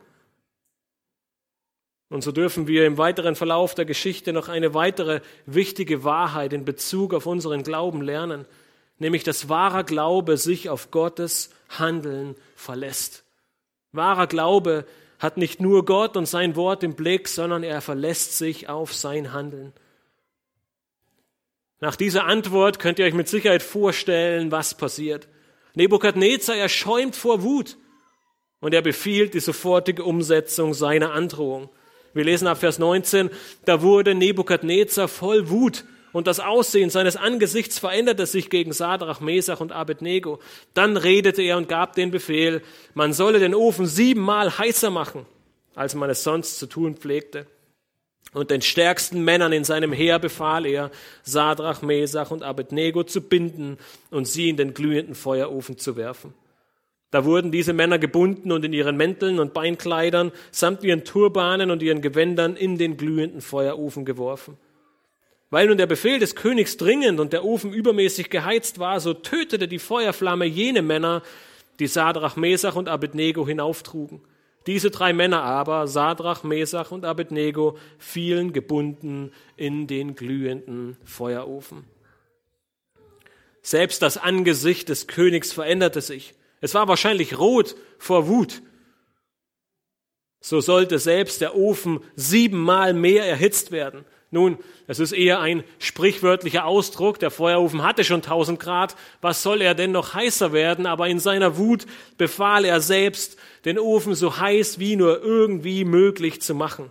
[2.08, 6.64] Und so dürfen wir im weiteren Verlauf der Geschichte noch eine weitere wichtige Wahrheit in
[6.64, 8.46] Bezug auf unseren Glauben lernen,
[8.98, 13.24] nämlich dass wahrer Glaube sich auf Gottes Handeln verlässt.
[13.90, 14.86] Wahrer Glaube
[15.18, 19.32] hat nicht nur Gott und sein Wort im Blick, sondern er verlässt sich auf sein
[19.32, 19.72] Handeln.
[21.80, 25.28] Nach dieser Antwort könnt ihr euch mit Sicherheit vorstellen, was passiert.
[25.74, 27.76] Nebukadnezar, er schäumt vor Wut
[28.60, 31.68] und er befiehlt die sofortige Umsetzung seiner Androhung.
[32.14, 33.28] Wir lesen ab Vers 19,
[33.66, 39.60] da wurde Nebukadnezar voll Wut und das Aussehen seines Angesichts veränderte sich gegen Sadrach, Mesach
[39.60, 40.38] und Abednego.
[40.72, 42.62] Dann redete er und gab den Befehl,
[42.94, 45.26] man solle den Ofen siebenmal heißer machen,
[45.74, 47.46] als man es sonst zu tun pflegte.
[48.32, 50.90] Und den stärksten Männern in seinem Heer befahl er,
[51.22, 53.78] Sadrach, Mesach und Abednego zu binden
[54.10, 56.34] und sie in den glühenden Feuerofen zu werfen.
[57.10, 61.82] Da wurden diese Männer gebunden und in ihren Mänteln und Beinkleidern samt ihren Turbanen und
[61.82, 64.58] ihren Gewändern in den glühenden Feuerofen geworfen.
[65.48, 69.68] Weil nun der Befehl des Königs dringend und der Ofen übermäßig geheizt war, so tötete
[69.68, 71.22] die Feuerflamme jene Männer,
[71.78, 74.20] die Sadrach, Mesach und Abednego hinauftrugen.
[74.66, 81.84] Diese drei Männer aber, Sadrach, Mesach und Abednego, fielen gebunden in den glühenden Feuerofen.
[83.62, 86.34] Selbst das Angesicht des Königs veränderte sich.
[86.60, 88.62] Es war wahrscheinlich rot vor Wut.
[90.40, 94.04] So sollte selbst der Ofen siebenmal mehr erhitzt werden.
[94.30, 94.58] Nun,
[94.88, 97.18] es ist eher ein sprichwörtlicher Ausdruck.
[97.20, 98.96] Der Feuerofen hatte schon 1000 Grad.
[99.20, 100.86] Was soll er denn noch heißer werden?
[100.86, 101.86] Aber in seiner Wut
[102.18, 106.90] befahl er selbst, den Ofen so heiß wie nur irgendwie möglich zu machen.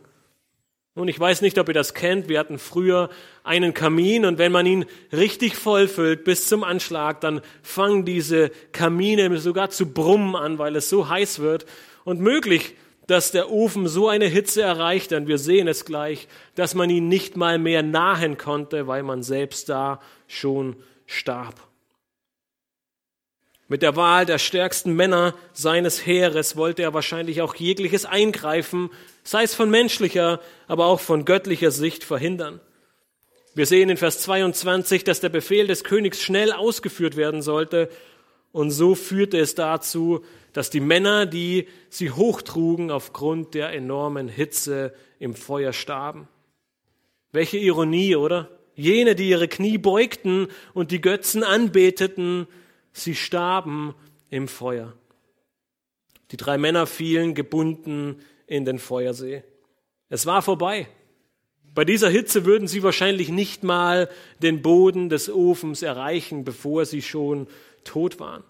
[0.98, 2.30] Nun, ich weiß nicht, ob ihr das kennt.
[2.30, 3.10] Wir hatten früher
[3.44, 9.38] einen Kamin und wenn man ihn richtig vollfüllt bis zum Anschlag, dann fangen diese Kamine
[9.40, 11.66] sogar zu brummen an, weil es so heiß wird.
[12.06, 12.76] Und möglich,
[13.08, 17.08] dass der Ofen so eine Hitze erreicht, denn wir sehen es gleich, dass man ihn
[17.08, 20.76] nicht mal mehr nahen konnte, weil man selbst da schon
[21.06, 21.56] starb.
[23.68, 28.92] Mit der Wahl der stärksten Männer seines Heeres wollte er wahrscheinlich auch jegliches Eingreifen,
[29.24, 32.60] sei es von menschlicher, aber auch von göttlicher Sicht verhindern.
[33.56, 37.90] Wir sehen in Vers 22, dass der Befehl des Königs schnell ausgeführt werden sollte,
[38.56, 44.94] und so führte es dazu, dass die Männer, die sie hochtrugen, aufgrund der enormen Hitze
[45.20, 46.30] im Feuer starben.
[47.34, 48.50] Welche Ironie, oder?
[48.74, 52.48] Jene, die ihre Knie beugten und die Götzen anbeteten,
[52.94, 53.94] sie starben
[54.30, 54.94] im Feuer.
[56.32, 59.44] Die drei Männer fielen gebunden in den Feuersee.
[60.08, 60.88] Es war vorbei.
[61.74, 64.10] Bei dieser Hitze würden sie wahrscheinlich nicht mal
[64.42, 67.48] den Boden des Ofens erreichen, bevor sie schon
[67.86, 68.44] tot waren.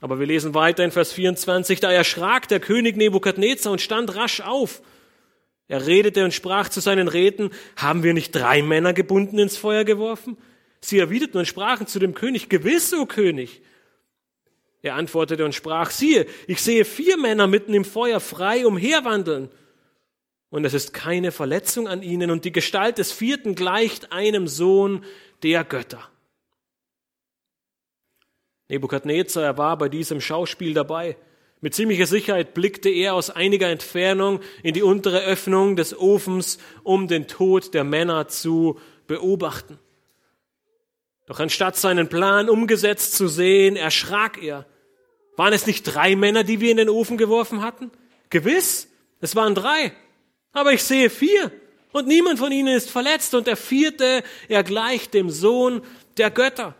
[0.00, 4.40] Aber wir lesen weiter in Vers 24, da erschrak der König Nebukadnezar und stand rasch
[4.40, 4.82] auf.
[5.68, 9.84] Er redete und sprach zu seinen Räten, haben wir nicht drei Männer gebunden ins Feuer
[9.84, 10.36] geworfen?
[10.80, 13.62] Sie erwiderten und sprachen zu dem König, gewiss, o König.
[14.82, 19.48] Er antwortete und sprach, siehe, ich sehe vier Männer mitten im Feuer frei umherwandeln.
[20.50, 25.04] Und es ist keine Verletzung an ihnen, und die Gestalt des vierten gleicht einem Sohn
[25.44, 26.11] der Götter.
[28.72, 31.16] Nebukadnezar, er war bei diesem Schauspiel dabei.
[31.60, 37.06] Mit ziemlicher Sicherheit blickte er aus einiger Entfernung in die untere Öffnung des Ofens, um
[37.06, 39.78] den Tod der Männer zu beobachten.
[41.26, 44.66] Doch anstatt seinen Plan umgesetzt zu sehen, erschrak er.
[45.36, 47.90] Waren es nicht drei Männer, die wir in den Ofen geworfen hatten?
[48.30, 48.88] Gewiss,
[49.20, 49.92] es waren drei.
[50.52, 51.52] Aber ich sehe vier.
[51.92, 53.34] Und niemand von ihnen ist verletzt.
[53.34, 55.82] Und der vierte, er gleicht dem Sohn
[56.16, 56.74] der Götter.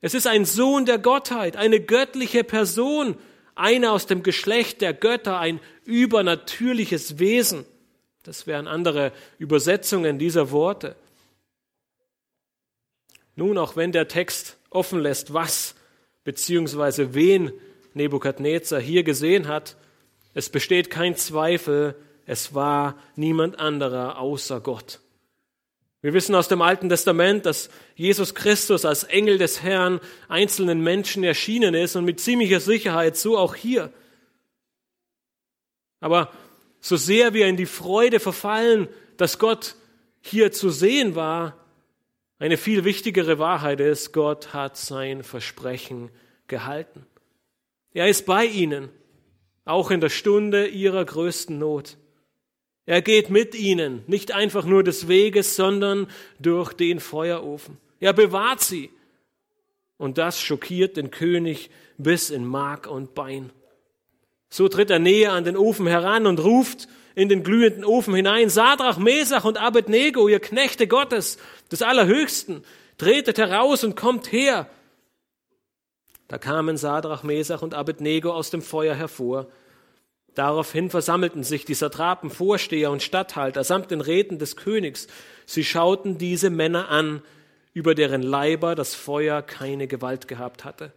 [0.00, 3.16] Es ist ein Sohn der Gottheit, eine göttliche Person,
[3.54, 7.64] einer aus dem Geschlecht der Götter, ein übernatürliches Wesen.
[8.22, 10.94] Das wären andere Übersetzungen dieser Worte.
[13.34, 15.74] Nun, auch wenn der Text offen lässt, was
[16.24, 17.52] beziehungsweise wen
[17.94, 19.76] Nebukadnezar hier gesehen hat,
[20.34, 21.96] es besteht kein Zweifel,
[22.26, 25.00] es war niemand anderer außer Gott.
[26.00, 31.24] Wir wissen aus dem Alten Testament, dass Jesus Christus als Engel des Herrn einzelnen Menschen
[31.24, 33.92] erschienen ist und mit ziemlicher Sicherheit so auch hier.
[36.00, 36.32] Aber
[36.80, 39.74] so sehr wir in die Freude verfallen, dass Gott
[40.20, 41.58] hier zu sehen war,
[42.40, 46.10] Eine viel wichtigere Wahrheit ist, Gott hat sein Versprechen
[46.46, 47.04] gehalten.
[47.92, 48.90] Er ist bei ihnen,
[49.64, 51.96] auch in der Stunde ihrer größten Not.
[52.88, 56.06] Er geht mit ihnen, nicht einfach nur des Weges, sondern
[56.38, 57.76] durch den Feuerofen.
[58.00, 58.88] Er bewahrt sie.
[59.98, 61.68] Und das schockiert den König
[61.98, 63.50] bis in Mark und Bein.
[64.48, 68.48] So tritt er näher an den Ofen heran und ruft in den glühenden Ofen hinein,
[68.48, 71.36] Sadrach, Mesach und Abednego, ihr Knechte Gottes,
[71.70, 72.64] des Allerhöchsten,
[72.96, 74.66] tretet heraus und kommt her.
[76.26, 79.46] Da kamen Sadrach, Mesach und Abednego aus dem Feuer hervor.
[80.38, 85.08] Daraufhin versammelten sich die Satrapen, Vorsteher und Statthalter samt den Räten des Königs.
[85.46, 87.22] Sie schauten diese Männer an,
[87.72, 90.92] über deren Leiber das Feuer keine Gewalt gehabt hatte.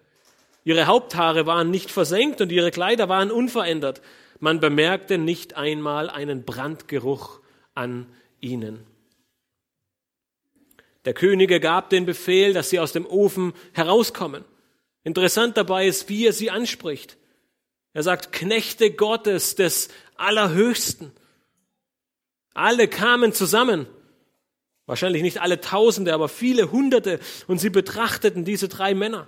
[0.63, 4.03] Ihre Haupthaare waren nicht versenkt und ihre Kleider waren unverändert.
[4.39, 7.39] Man bemerkte nicht einmal einen Brandgeruch
[7.73, 8.05] an
[8.41, 8.85] ihnen.
[11.05, 14.45] Der Könige gab den Befehl, dass sie aus dem Ofen herauskommen.
[15.03, 17.17] Interessant dabei ist, wie er sie anspricht.
[17.93, 21.11] Er sagt, Knechte Gottes des Allerhöchsten.
[22.53, 23.87] Alle kamen zusammen.
[24.85, 27.19] Wahrscheinlich nicht alle Tausende, aber viele Hunderte.
[27.47, 29.27] Und sie betrachteten diese drei Männer.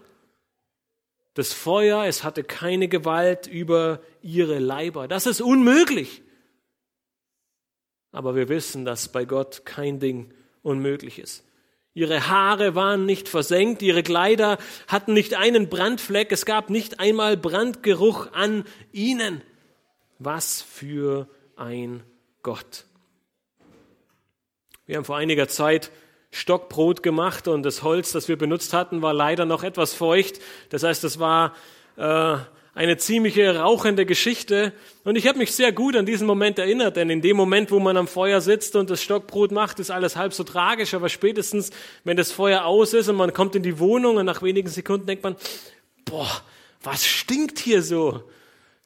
[1.33, 5.07] Das Feuer, es hatte keine Gewalt über ihre Leiber.
[5.07, 6.21] Das ist unmöglich.
[8.11, 11.43] Aber wir wissen, dass bei Gott kein Ding unmöglich ist.
[11.95, 17.37] Ihre Haare waren nicht versenkt, ihre Kleider hatten nicht einen Brandfleck, es gab nicht einmal
[17.37, 19.43] Brandgeruch an ihnen.
[20.17, 22.03] Was für ein
[22.41, 22.85] Gott.
[24.87, 25.91] Wir haben vor einiger Zeit
[26.31, 30.39] Stockbrot gemacht und das Holz, das wir benutzt hatten, war leider noch etwas feucht.
[30.69, 31.53] Das heißt, es war
[31.95, 32.37] äh,
[32.75, 34.73] eine ziemliche rauchende Geschichte.
[35.03, 37.79] Und ich habe mich sehr gut an diesen Moment erinnert, denn in dem Moment, wo
[37.79, 40.93] man am Feuer sitzt und das Stockbrot macht, ist alles halb so tragisch.
[40.93, 41.69] Aber spätestens,
[42.03, 45.05] wenn das Feuer aus ist und man kommt in die Wohnung und nach wenigen Sekunden
[45.05, 45.35] denkt man,
[46.05, 46.41] boah,
[46.81, 48.23] was stinkt hier so?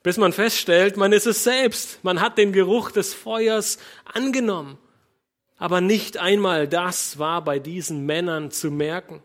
[0.04, 2.04] Bis man feststellt, man ist es selbst.
[2.04, 4.78] Man hat den Geruch des Feuers angenommen.
[5.58, 9.24] Aber nicht einmal das war bei diesen Männern zu merken.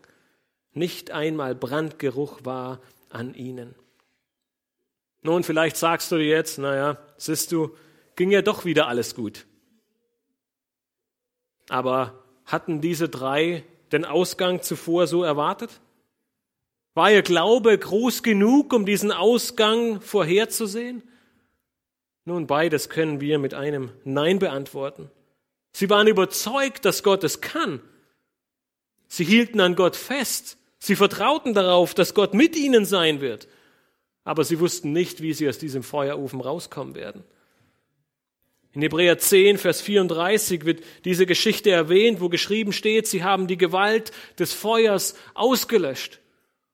[0.72, 3.74] Nicht einmal Brandgeruch war an ihnen.
[5.22, 7.76] Nun, vielleicht sagst du dir jetzt, naja, siehst du,
[8.16, 9.46] ging ja doch wieder alles gut.
[11.68, 15.80] Aber hatten diese drei den Ausgang zuvor so erwartet?
[16.94, 21.02] War ihr Glaube groß genug, um diesen Ausgang vorherzusehen?
[22.24, 25.10] Nun, beides können wir mit einem Nein beantworten.
[25.72, 27.80] Sie waren überzeugt, dass Gott es kann.
[29.08, 30.58] Sie hielten an Gott fest.
[30.78, 33.48] Sie vertrauten darauf, dass Gott mit ihnen sein wird.
[34.24, 37.24] Aber sie wussten nicht, wie sie aus diesem Feuerofen rauskommen werden.
[38.74, 43.58] In Hebräer 10, Vers 34 wird diese Geschichte erwähnt, wo geschrieben steht, sie haben die
[43.58, 46.20] Gewalt des Feuers ausgelöscht.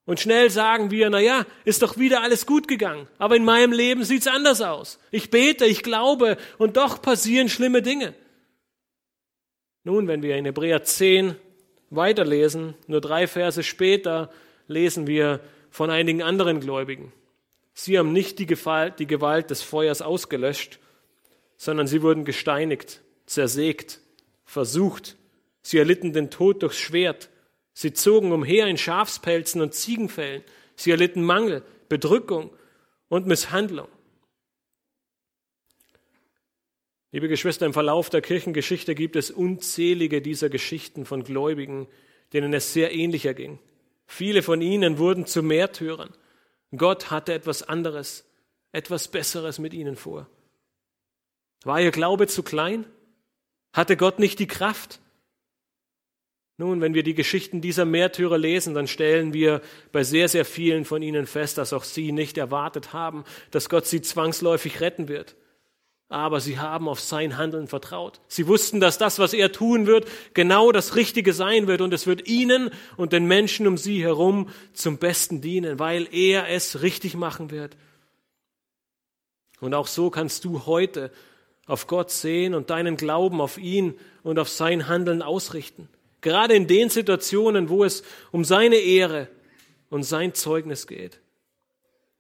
[0.05, 3.09] Und schnell sagen wir, na ja, ist doch wieder alles gut gegangen.
[3.19, 4.99] Aber in meinem Leben sieht's anders aus.
[5.11, 8.15] Ich bete, ich glaube und doch passieren schlimme Dinge.
[9.85, 11.35] Nun, wenn wir in Hebräer 10
[11.91, 14.31] weiterlesen, nur drei Verse später
[14.67, 15.41] lesen wir
[15.71, 17.13] von einigen anderen Gläubigen.
[17.81, 20.81] Sie haben nicht die Gewalt, die Gewalt des Feuers ausgelöscht,
[21.57, 24.01] sondern sie wurden gesteinigt, zersägt,
[24.45, 25.17] versucht.
[25.63, 27.31] Sie erlitten den Tod durchs Schwert.
[27.75, 30.43] Sie zogen umher in Schafspelzen und Ziegenfällen.
[30.75, 32.51] Sie erlitten Mangel, Bedrückung
[33.09, 33.87] und Misshandlung.
[37.13, 41.87] Liebe Geschwister, im Verlauf der Kirchengeschichte gibt es unzählige dieser Geschichten von Gläubigen,
[42.33, 43.61] denen es sehr ähnlich erging.
[44.05, 46.13] Viele von ihnen wurden zu Märtyrern.
[46.77, 48.25] Gott hatte etwas anderes,
[48.73, 50.29] etwas Besseres mit ihnen vor.
[51.65, 52.85] War ihr Glaube zu klein?
[53.73, 55.01] Hatte Gott nicht die Kraft?
[56.57, 59.63] Nun, wenn wir die Geschichten dieser Märtyrer lesen, dann stellen wir
[59.93, 63.87] bei sehr, sehr vielen von ihnen fest, dass auch sie nicht erwartet haben, dass Gott
[63.87, 65.37] sie zwangsläufig retten wird
[66.09, 68.21] aber sie haben auf sein Handeln vertraut.
[68.29, 72.07] Sie wussten, dass das, was er tun wird, genau das Richtige sein wird und es
[72.07, 77.15] wird ihnen und den Menschen um sie herum zum Besten dienen, weil er es richtig
[77.15, 77.77] machen wird.
[79.61, 81.11] Und auch so kannst du heute
[81.67, 85.89] auf Gott sehen und deinen Glauben auf ihn und auf sein Handeln ausrichten.
[86.23, 88.03] Gerade in den Situationen, wo es
[88.33, 89.29] um seine Ehre
[89.91, 91.21] und sein Zeugnis geht.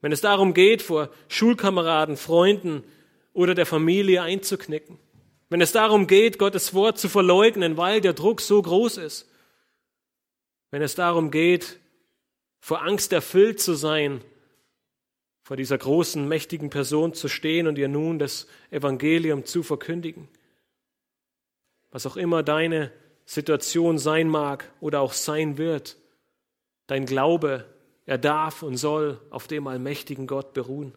[0.01, 2.85] Wenn es darum geht, vor Schulkameraden, Freunden,
[3.39, 4.99] oder der Familie einzuknicken.
[5.49, 9.31] Wenn es darum geht, Gottes Wort zu verleugnen, weil der Druck so groß ist.
[10.73, 11.79] Wenn es darum geht,
[12.59, 14.25] vor Angst erfüllt zu sein,
[15.45, 20.27] vor dieser großen, mächtigen Person zu stehen und ihr nun das Evangelium zu verkündigen.
[21.93, 22.91] Was auch immer deine
[23.25, 25.97] Situation sein mag oder auch sein wird.
[26.89, 27.67] Dein Glaube,
[28.05, 30.93] er darf und soll auf dem allmächtigen Gott beruhen.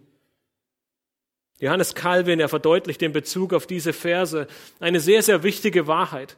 [1.62, 4.48] Johannes Calvin, er verdeutlicht den Bezug auf diese Verse
[4.80, 6.36] eine sehr, sehr wichtige Wahrheit.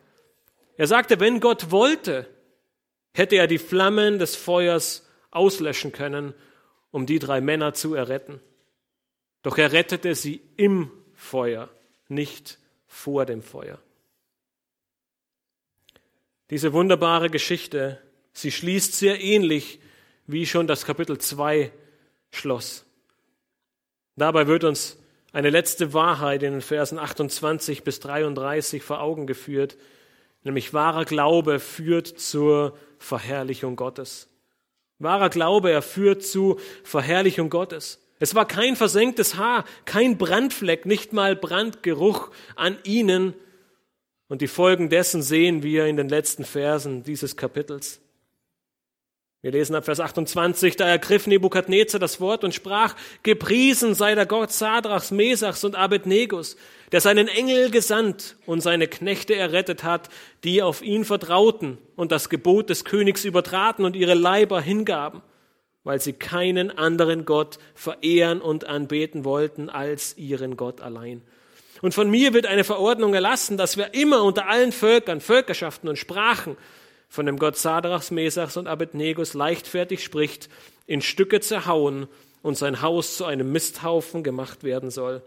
[0.75, 2.27] Er sagte, wenn Gott wollte,
[3.13, 6.33] hätte er die Flammen des Feuers auslöschen können,
[6.91, 8.41] um die drei Männer zu erretten.
[9.43, 11.69] Doch er rettete sie im Feuer,
[12.09, 13.79] nicht vor dem Feuer.
[16.49, 18.01] Diese wunderbare Geschichte,
[18.33, 19.79] sie schließt sehr ähnlich,
[20.27, 21.71] wie schon das Kapitel 2
[22.29, 22.85] schloss.
[24.17, 24.97] Dabei wird uns
[25.33, 29.75] eine letzte Wahrheit in den Versen 28 bis 33 vor Augen geführt,
[30.43, 34.29] nämlich wahrer Glaube führt zur Verherrlichung Gottes.
[34.99, 37.99] Wahrer Glaube, er führt zu Verherrlichung Gottes.
[38.19, 43.33] Es war kein versenktes Haar, kein Brandfleck, nicht mal Brandgeruch an ihnen.
[44.29, 47.99] Und die Folgen dessen sehen wir in den letzten Versen dieses Kapitels.
[49.43, 54.25] Wir lesen ab Vers 28, da ergriff Nebukadnezar das Wort und sprach, gepriesen sei der
[54.25, 56.55] Gott Sadrachs, Mesachs und Abednegus,
[56.93, 60.07] der seinen Engel gesandt und seine Knechte errettet hat,
[60.45, 65.21] die auf ihn vertrauten und das Gebot des Königs übertraten und ihre Leiber hingaben,
[65.83, 71.21] weil sie keinen anderen Gott verehren und anbeten wollten als ihren Gott allein.
[71.81, 75.97] Und von mir wird eine Verordnung erlassen, dass wir immer unter allen Völkern, Völkerschaften und
[75.97, 76.55] Sprachen
[77.13, 80.49] von dem Gott Sadrachs, Mesachs und Abednegus leichtfertig spricht,
[80.87, 82.07] in Stücke zerhauen
[82.41, 85.21] und sein Haus zu einem Misthaufen gemacht werden soll,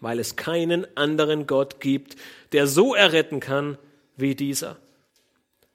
[0.00, 2.16] weil es keinen anderen Gott gibt,
[2.50, 3.78] der so erretten kann
[4.16, 4.78] wie dieser.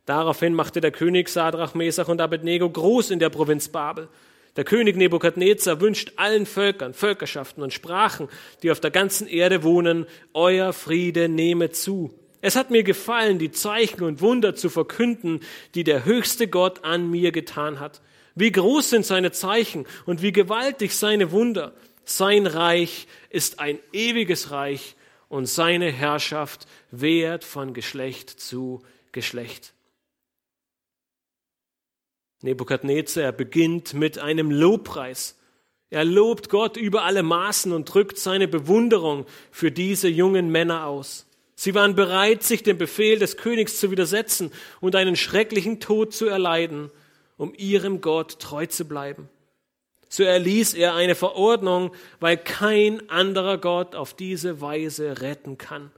[0.06, 4.10] Daraufhin machte der König Sadrach, Mesach und Abednego groß in der Provinz Babel.
[4.58, 8.28] Der König Nebukadnezar wünscht allen Völkern, Völkerschaften und Sprachen,
[8.64, 13.52] die auf der ganzen Erde wohnen, euer Friede nehme zu es hat mir gefallen, die
[13.52, 15.42] Zeichen und Wunder zu verkünden,
[15.76, 18.02] die der höchste Gott an mir getan hat.
[18.34, 21.74] Wie groß sind seine Zeichen und wie gewaltig seine Wunder.
[22.04, 24.96] Sein Reich ist ein ewiges Reich
[25.30, 28.82] und seine Herrschaft währt von Geschlecht zu
[29.12, 29.74] Geschlecht.
[32.42, 35.38] Nebukadnezar beginnt mit einem Lobpreis.
[35.92, 41.28] Er lobt Gott über alle Maßen und drückt seine Bewunderung für diese jungen Männer aus.
[41.56, 46.28] Sie waren bereit, sich dem Befehl des Königs zu widersetzen und einen schrecklichen Tod zu
[46.28, 46.92] erleiden,
[47.38, 49.30] um ihrem Gott treu zu bleiben.
[50.10, 55.92] So erließ er eine Verordnung, weil kein anderer Gott auf diese Weise retten kann.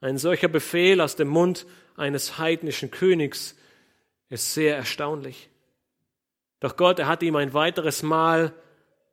[0.00, 1.66] Ein solcher Befehl aus dem Mund
[1.96, 3.56] eines heidnischen Königs
[4.30, 5.50] ist sehr erstaunlich.
[6.60, 8.54] Doch Gott, er hat ihm ein weiteres Mal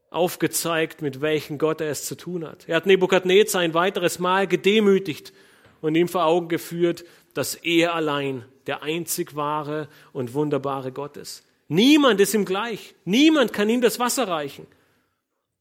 [0.10, 2.68] aufgezeigt, mit welchem Gott er es zu tun hat.
[2.68, 5.34] Er hat Nebukadnezar ein weiteres Mal gedemütigt
[5.82, 11.44] und ihm vor Augen geführt, dass er allein der einzig wahre und wunderbare Gott ist.
[11.68, 12.96] Niemand ist ihm gleich.
[13.04, 14.68] Niemand kann ihm das Wasser reichen.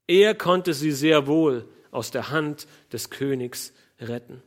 [0.07, 4.43] Er konnte sie sehr wohl aus der Hand des Königs retten.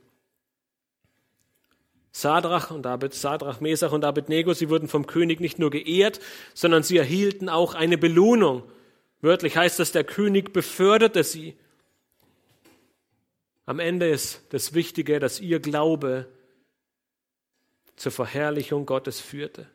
[2.12, 6.20] Sadrach und Abed, Sadrach, Mesach und Abednego, sie wurden vom König nicht nur geehrt,
[6.54, 8.64] sondern sie erhielten auch eine Belohnung
[9.20, 11.56] Wörtlich heißt das, der König beförderte sie.
[13.66, 16.28] Am Ende ist das Wichtige, dass ihr Glaube
[17.96, 19.66] zur Verherrlichung Gottes führte.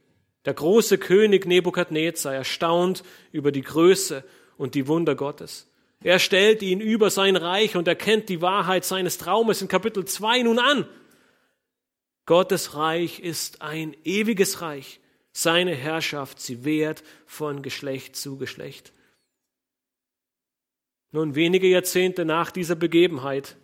[0.45, 4.23] Der große König Nebukadnezar erstaunt über die Größe
[4.57, 5.69] und die Wunder Gottes.
[6.01, 10.43] Er stellt ihn über sein Reich und erkennt die Wahrheit seines Traumes in Kapitel 2
[10.43, 10.87] nun an.
[12.25, 14.99] Gottes Reich ist ein ewiges Reich.
[15.31, 18.93] Seine Herrschaft, sie wehrt von Geschlecht zu Geschlecht.
[21.13, 23.55] Nun, wenige Jahrzehnte nach dieser Begebenheit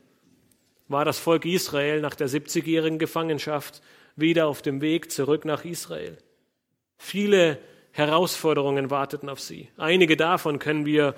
[0.87, 3.81] war das Volk Israel nach der 70-jährigen Gefangenschaft
[4.15, 6.19] wieder auf dem Weg zurück nach Israel.
[6.97, 7.57] Viele
[7.91, 9.67] Herausforderungen warteten auf sie.
[9.77, 11.15] Einige davon können wir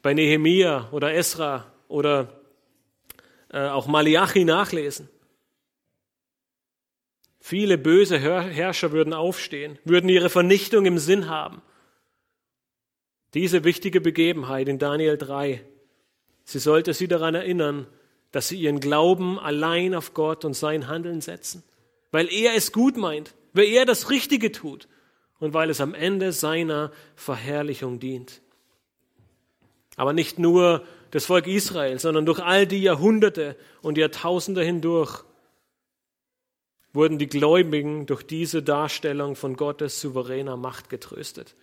[0.00, 2.40] bei Nehemia oder Esra oder
[3.50, 5.10] äh, auch Malachi nachlesen.
[7.40, 11.60] Viele böse Herrscher würden aufstehen, würden ihre Vernichtung im Sinn haben.
[13.34, 15.62] Diese wichtige Begebenheit in Daniel 3,
[16.44, 17.86] sie sollte sie daran erinnern,
[18.32, 21.62] dass sie ihren Glauben allein auf Gott und sein Handeln setzen,
[22.10, 24.88] weil er es gut meint, weil er das Richtige tut
[25.40, 28.40] und weil es am Ende seiner Verherrlichung dient.
[29.96, 35.24] Aber nicht nur das Volk Israel, sondern durch all die Jahrhunderte und Jahrtausende hindurch
[36.92, 41.54] wurden die Gläubigen durch diese Darstellung von Gottes souveräner Macht getröstet.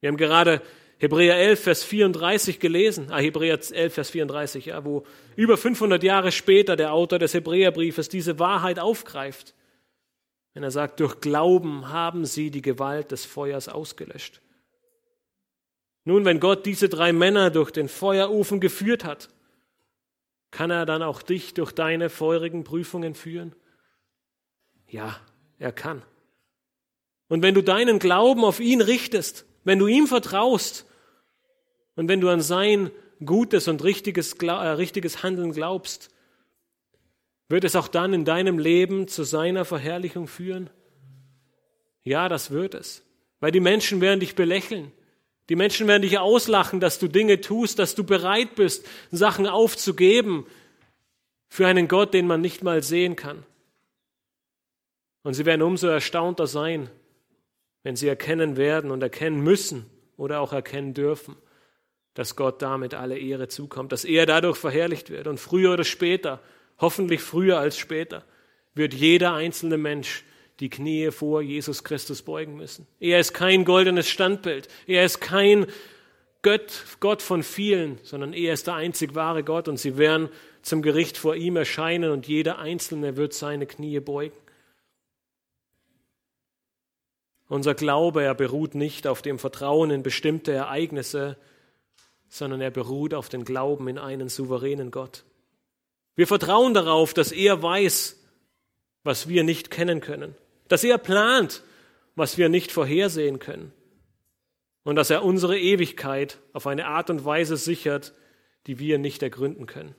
[0.00, 0.62] Wir haben gerade
[0.98, 5.04] Hebräer 11, Vers 34 gelesen, ah, Hebräer 11, Vers 34, ja, wo
[5.36, 9.54] über 500 Jahre später der Autor des Hebräerbriefes diese Wahrheit aufgreift.
[10.54, 14.40] Wenn er sagt, durch Glauben haben sie die Gewalt des Feuers ausgelöscht.
[16.04, 19.28] Nun, wenn Gott diese drei Männer durch den Feuerofen geführt hat,
[20.50, 23.54] kann er dann auch dich durch deine feurigen Prüfungen führen?
[24.88, 25.20] Ja,
[25.58, 26.02] er kann.
[27.28, 30.86] Und wenn du deinen Glauben auf ihn richtest, wenn du ihm vertraust
[31.96, 32.92] und wenn du an sein
[33.24, 36.10] gutes und richtiges, äh, richtiges Handeln glaubst,
[37.48, 40.70] wird es auch dann in deinem Leben zu seiner Verherrlichung führen?
[42.04, 43.02] Ja, das wird es.
[43.40, 44.92] Weil die Menschen werden dich belächeln.
[45.48, 50.46] Die Menschen werden dich auslachen, dass du Dinge tust, dass du bereit bist, Sachen aufzugeben
[51.48, 53.44] für einen Gott, den man nicht mal sehen kann.
[55.24, 56.88] Und sie werden umso erstaunter sein,
[57.86, 61.36] wenn sie erkennen werden und erkennen müssen oder auch erkennen dürfen,
[62.14, 65.28] dass Gott damit alle Ehre zukommt, dass er dadurch verherrlicht wird.
[65.28, 66.40] Und früher oder später
[66.80, 68.24] hoffentlich früher als später,
[68.74, 70.24] wird jeder einzelne Mensch
[70.58, 72.88] die Knie vor Jesus Christus beugen müssen.
[72.98, 74.66] Er ist kein goldenes Standbild.
[74.88, 75.66] Er ist kein
[76.42, 80.28] Gott, von vielen, sondern er ist der einzig wahre Gott und sie werden
[80.62, 84.36] zum Gericht vor ihm erscheinen und jeder Einzelne wird seine Knie beugen.
[87.48, 91.36] Unser Glaube, er beruht nicht auf dem Vertrauen in bestimmte Ereignisse,
[92.28, 95.24] sondern er beruht auf den Glauben in einen souveränen Gott.
[96.16, 98.18] Wir vertrauen darauf, dass er weiß,
[99.04, 100.34] was wir nicht kennen können,
[100.68, 101.62] dass er plant,
[102.16, 103.72] was wir nicht vorhersehen können
[104.82, 108.12] und dass er unsere Ewigkeit auf eine Art und Weise sichert,
[108.66, 109.94] die wir nicht ergründen können.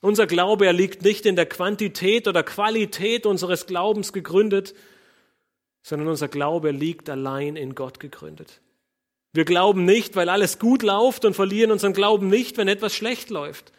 [0.00, 4.74] Unser Glaube, er liegt nicht in der Quantität oder Qualität unseres Glaubens gegründet,
[5.84, 8.62] sondern unser Glaube liegt allein in Gott gegründet.
[9.34, 13.28] Wir glauben nicht, weil alles gut läuft und verlieren unseren Glauben nicht, wenn etwas schlecht
[13.28, 13.70] läuft.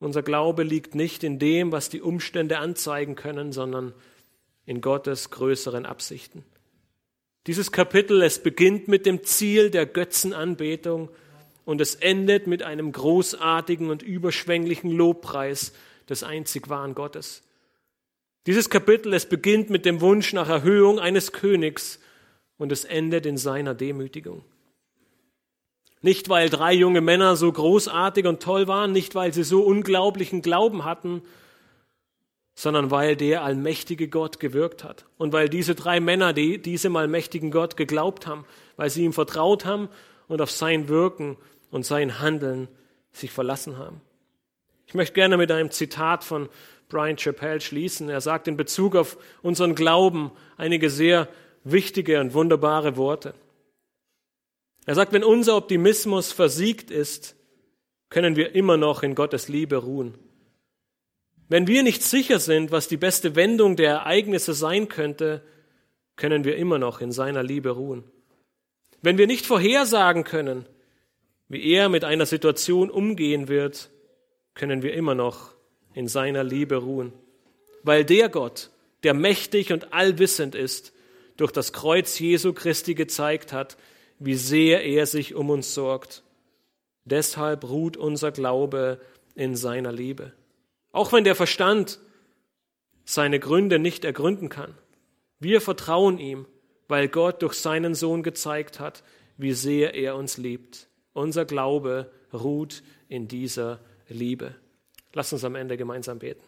[0.00, 3.94] Unser Glaube liegt nicht in dem, was die Umstände anzeigen können, sondern
[4.66, 6.44] in Gottes größeren Absichten.
[7.46, 11.10] Dieses Kapitel, es beginnt mit dem Ziel der Götzenanbetung
[11.64, 15.72] und es endet mit einem großartigen und überschwänglichen Lobpreis
[16.08, 17.45] des einzig wahren Gottes.
[18.46, 22.00] Dieses Kapitel, es beginnt mit dem Wunsch nach Erhöhung eines Königs
[22.58, 24.44] und es endet in seiner Demütigung.
[26.00, 30.42] Nicht, weil drei junge Männer so großartig und toll waren, nicht, weil sie so unglaublichen
[30.42, 31.22] Glauben hatten,
[32.54, 35.06] sondern weil der allmächtige Gott gewirkt hat.
[35.18, 39.64] Und weil diese drei Männer die, diesem allmächtigen Gott geglaubt haben, weil sie ihm vertraut
[39.64, 39.88] haben
[40.28, 41.36] und auf sein Wirken
[41.72, 42.68] und sein Handeln
[43.12, 44.00] sich verlassen haben.
[44.86, 46.48] Ich möchte gerne mit einem Zitat von
[46.88, 48.08] Brian Chappell schließen.
[48.08, 51.28] Er sagt in Bezug auf unseren Glauben einige sehr
[51.64, 53.34] wichtige und wunderbare Worte.
[54.86, 57.34] Er sagt, wenn unser Optimismus versiegt ist,
[58.08, 60.16] können wir immer noch in Gottes Liebe ruhen.
[61.48, 65.42] Wenn wir nicht sicher sind, was die beste Wendung der Ereignisse sein könnte,
[66.14, 68.04] können wir immer noch in seiner Liebe ruhen.
[69.02, 70.66] Wenn wir nicht vorhersagen können,
[71.48, 73.90] wie er mit einer Situation umgehen wird,
[74.54, 75.55] können wir immer noch
[75.96, 77.12] in seiner Liebe ruhen.
[77.82, 78.70] Weil der Gott,
[79.02, 80.92] der mächtig und allwissend ist,
[81.38, 83.78] durch das Kreuz Jesu Christi gezeigt hat,
[84.18, 86.22] wie sehr er sich um uns sorgt.
[87.06, 89.00] Deshalb ruht unser Glaube
[89.34, 90.32] in seiner Liebe.
[90.92, 91.98] Auch wenn der Verstand
[93.04, 94.74] seine Gründe nicht ergründen kann.
[95.38, 96.46] Wir vertrauen ihm,
[96.88, 99.02] weil Gott durch seinen Sohn gezeigt hat,
[99.38, 100.88] wie sehr er uns liebt.
[101.14, 104.56] Unser Glaube ruht in dieser Liebe.
[105.16, 106.44] Lass uns am Ende gemeinsam beten.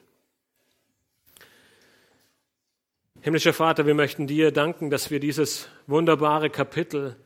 [3.22, 7.16] Himmlischer Vater, wir möchten dir danken, dass wir dieses wunderbare Kapitel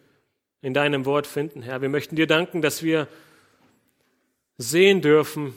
[0.61, 1.82] in deinem Wort finden, Herr.
[1.82, 3.09] Wir möchten dir danken, dass wir
[4.57, 5.53] sehen dürfen,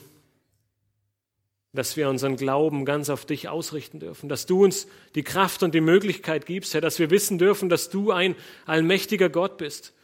[1.72, 5.72] dass wir unseren Glauben ganz auf dich ausrichten dürfen, dass du uns die Kraft und
[5.72, 8.34] die Möglichkeit gibst, Herr, dass wir wissen dürfen, dass du ein
[8.64, 9.94] allmächtiger Gott bist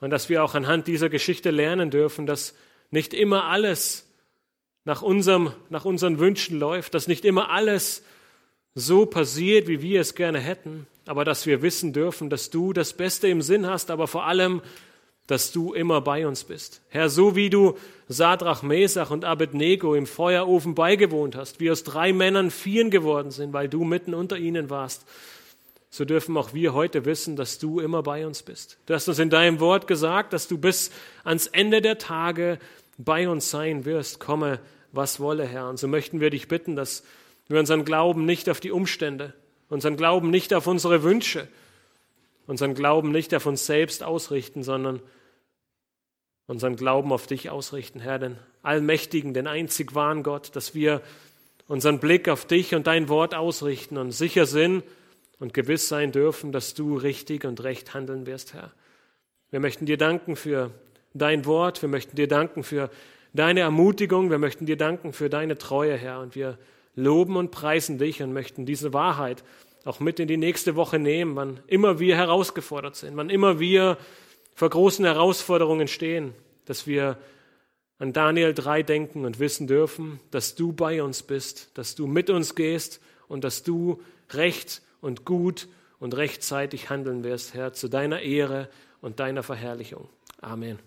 [0.00, 2.56] und dass wir auch anhand dieser Geschichte lernen dürfen, dass
[2.90, 4.07] nicht immer alles
[4.88, 8.02] nach, unserem, nach unseren Wünschen läuft, dass nicht immer alles
[8.74, 12.94] so passiert, wie wir es gerne hätten, aber dass wir wissen dürfen, dass du das
[12.94, 14.62] Beste im Sinn hast, aber vor allem,
[15.26, 16.80] dass du immer bei uns bist.
[16.88, 17.76] Herr, so wie du
[18.08, 23.52] Sadrach, Mesach und Abednego im Feuerofen beigewohnt hast, wie aus drei Männern vier geworden sind,
[23.52, 25.04] weil du mitten unter ihnen warst,
[25.90, 28.78] so dürfen auch wir heute wissen, dass du immer bei uns bist.
[28.86, 30.90] Du hast uns in deinem Wort gesagt, dass du bis
[31.24, 32.58] ans Ende der Tage
[32.96, 34.18] bei uns sein wirst.
[34.18, 34.60] Komme,
[34.92, 35.68] was wolle, Herr.
[35.68, 37.04] Und so möchten wir dich bitten, dass
[37.48, 39.34] wir unseren Glauben nicht auf die Umstände,
[39.68, 41.48] unseren Glauben nicht auf unsere Wünsche,
[42.46, 45.00] unseren Glauben nicht auf uns selbst ausrichten, sondern
[46.46, 51.02] unseren Glauben auf dich ausrichten, Herr, den allmächtigen, den einzig wahren Gott, dass wir
[51.68, 54.82] unseren Blick auf dich und dein Wort ausrichten und sicher sind
[55.38, 58.72] und gewiss sein dürfen, dass du richtig und recht handeln wirst, Herr.
[59.50, 60.70] Wir möchten dir danken für
[61.14, 62.90] dein Wort, wir möchten dir danken für
[63.32, 66.58] deine Ermutigung, wir möchten dir danken für deine Treue, Herr, und wir
[66.94, 69.44] loben und preisen dich und möchten diese Wahrheit
[69.84, 73.96] auch mit in die nächste Woche nehmen, wann immer wir herausgefordert sind, wann immer wir
[74.54, 77.16] vor großen Herausforderungen stehen, dass wir
[77.98, 82.30] an Daniel 3 denken und wissen dürfen, dass du bei uns bist, dass du mit
[82.30, 85.68] uns gehst und dass du recht und gut
[86.00, 88.68] und rechtzeitig handeln wirst, Herr, zu deiner Ehre
[89.00, 90.08] und deiner Verherrlichung.
[90.40, 90.78] Amen.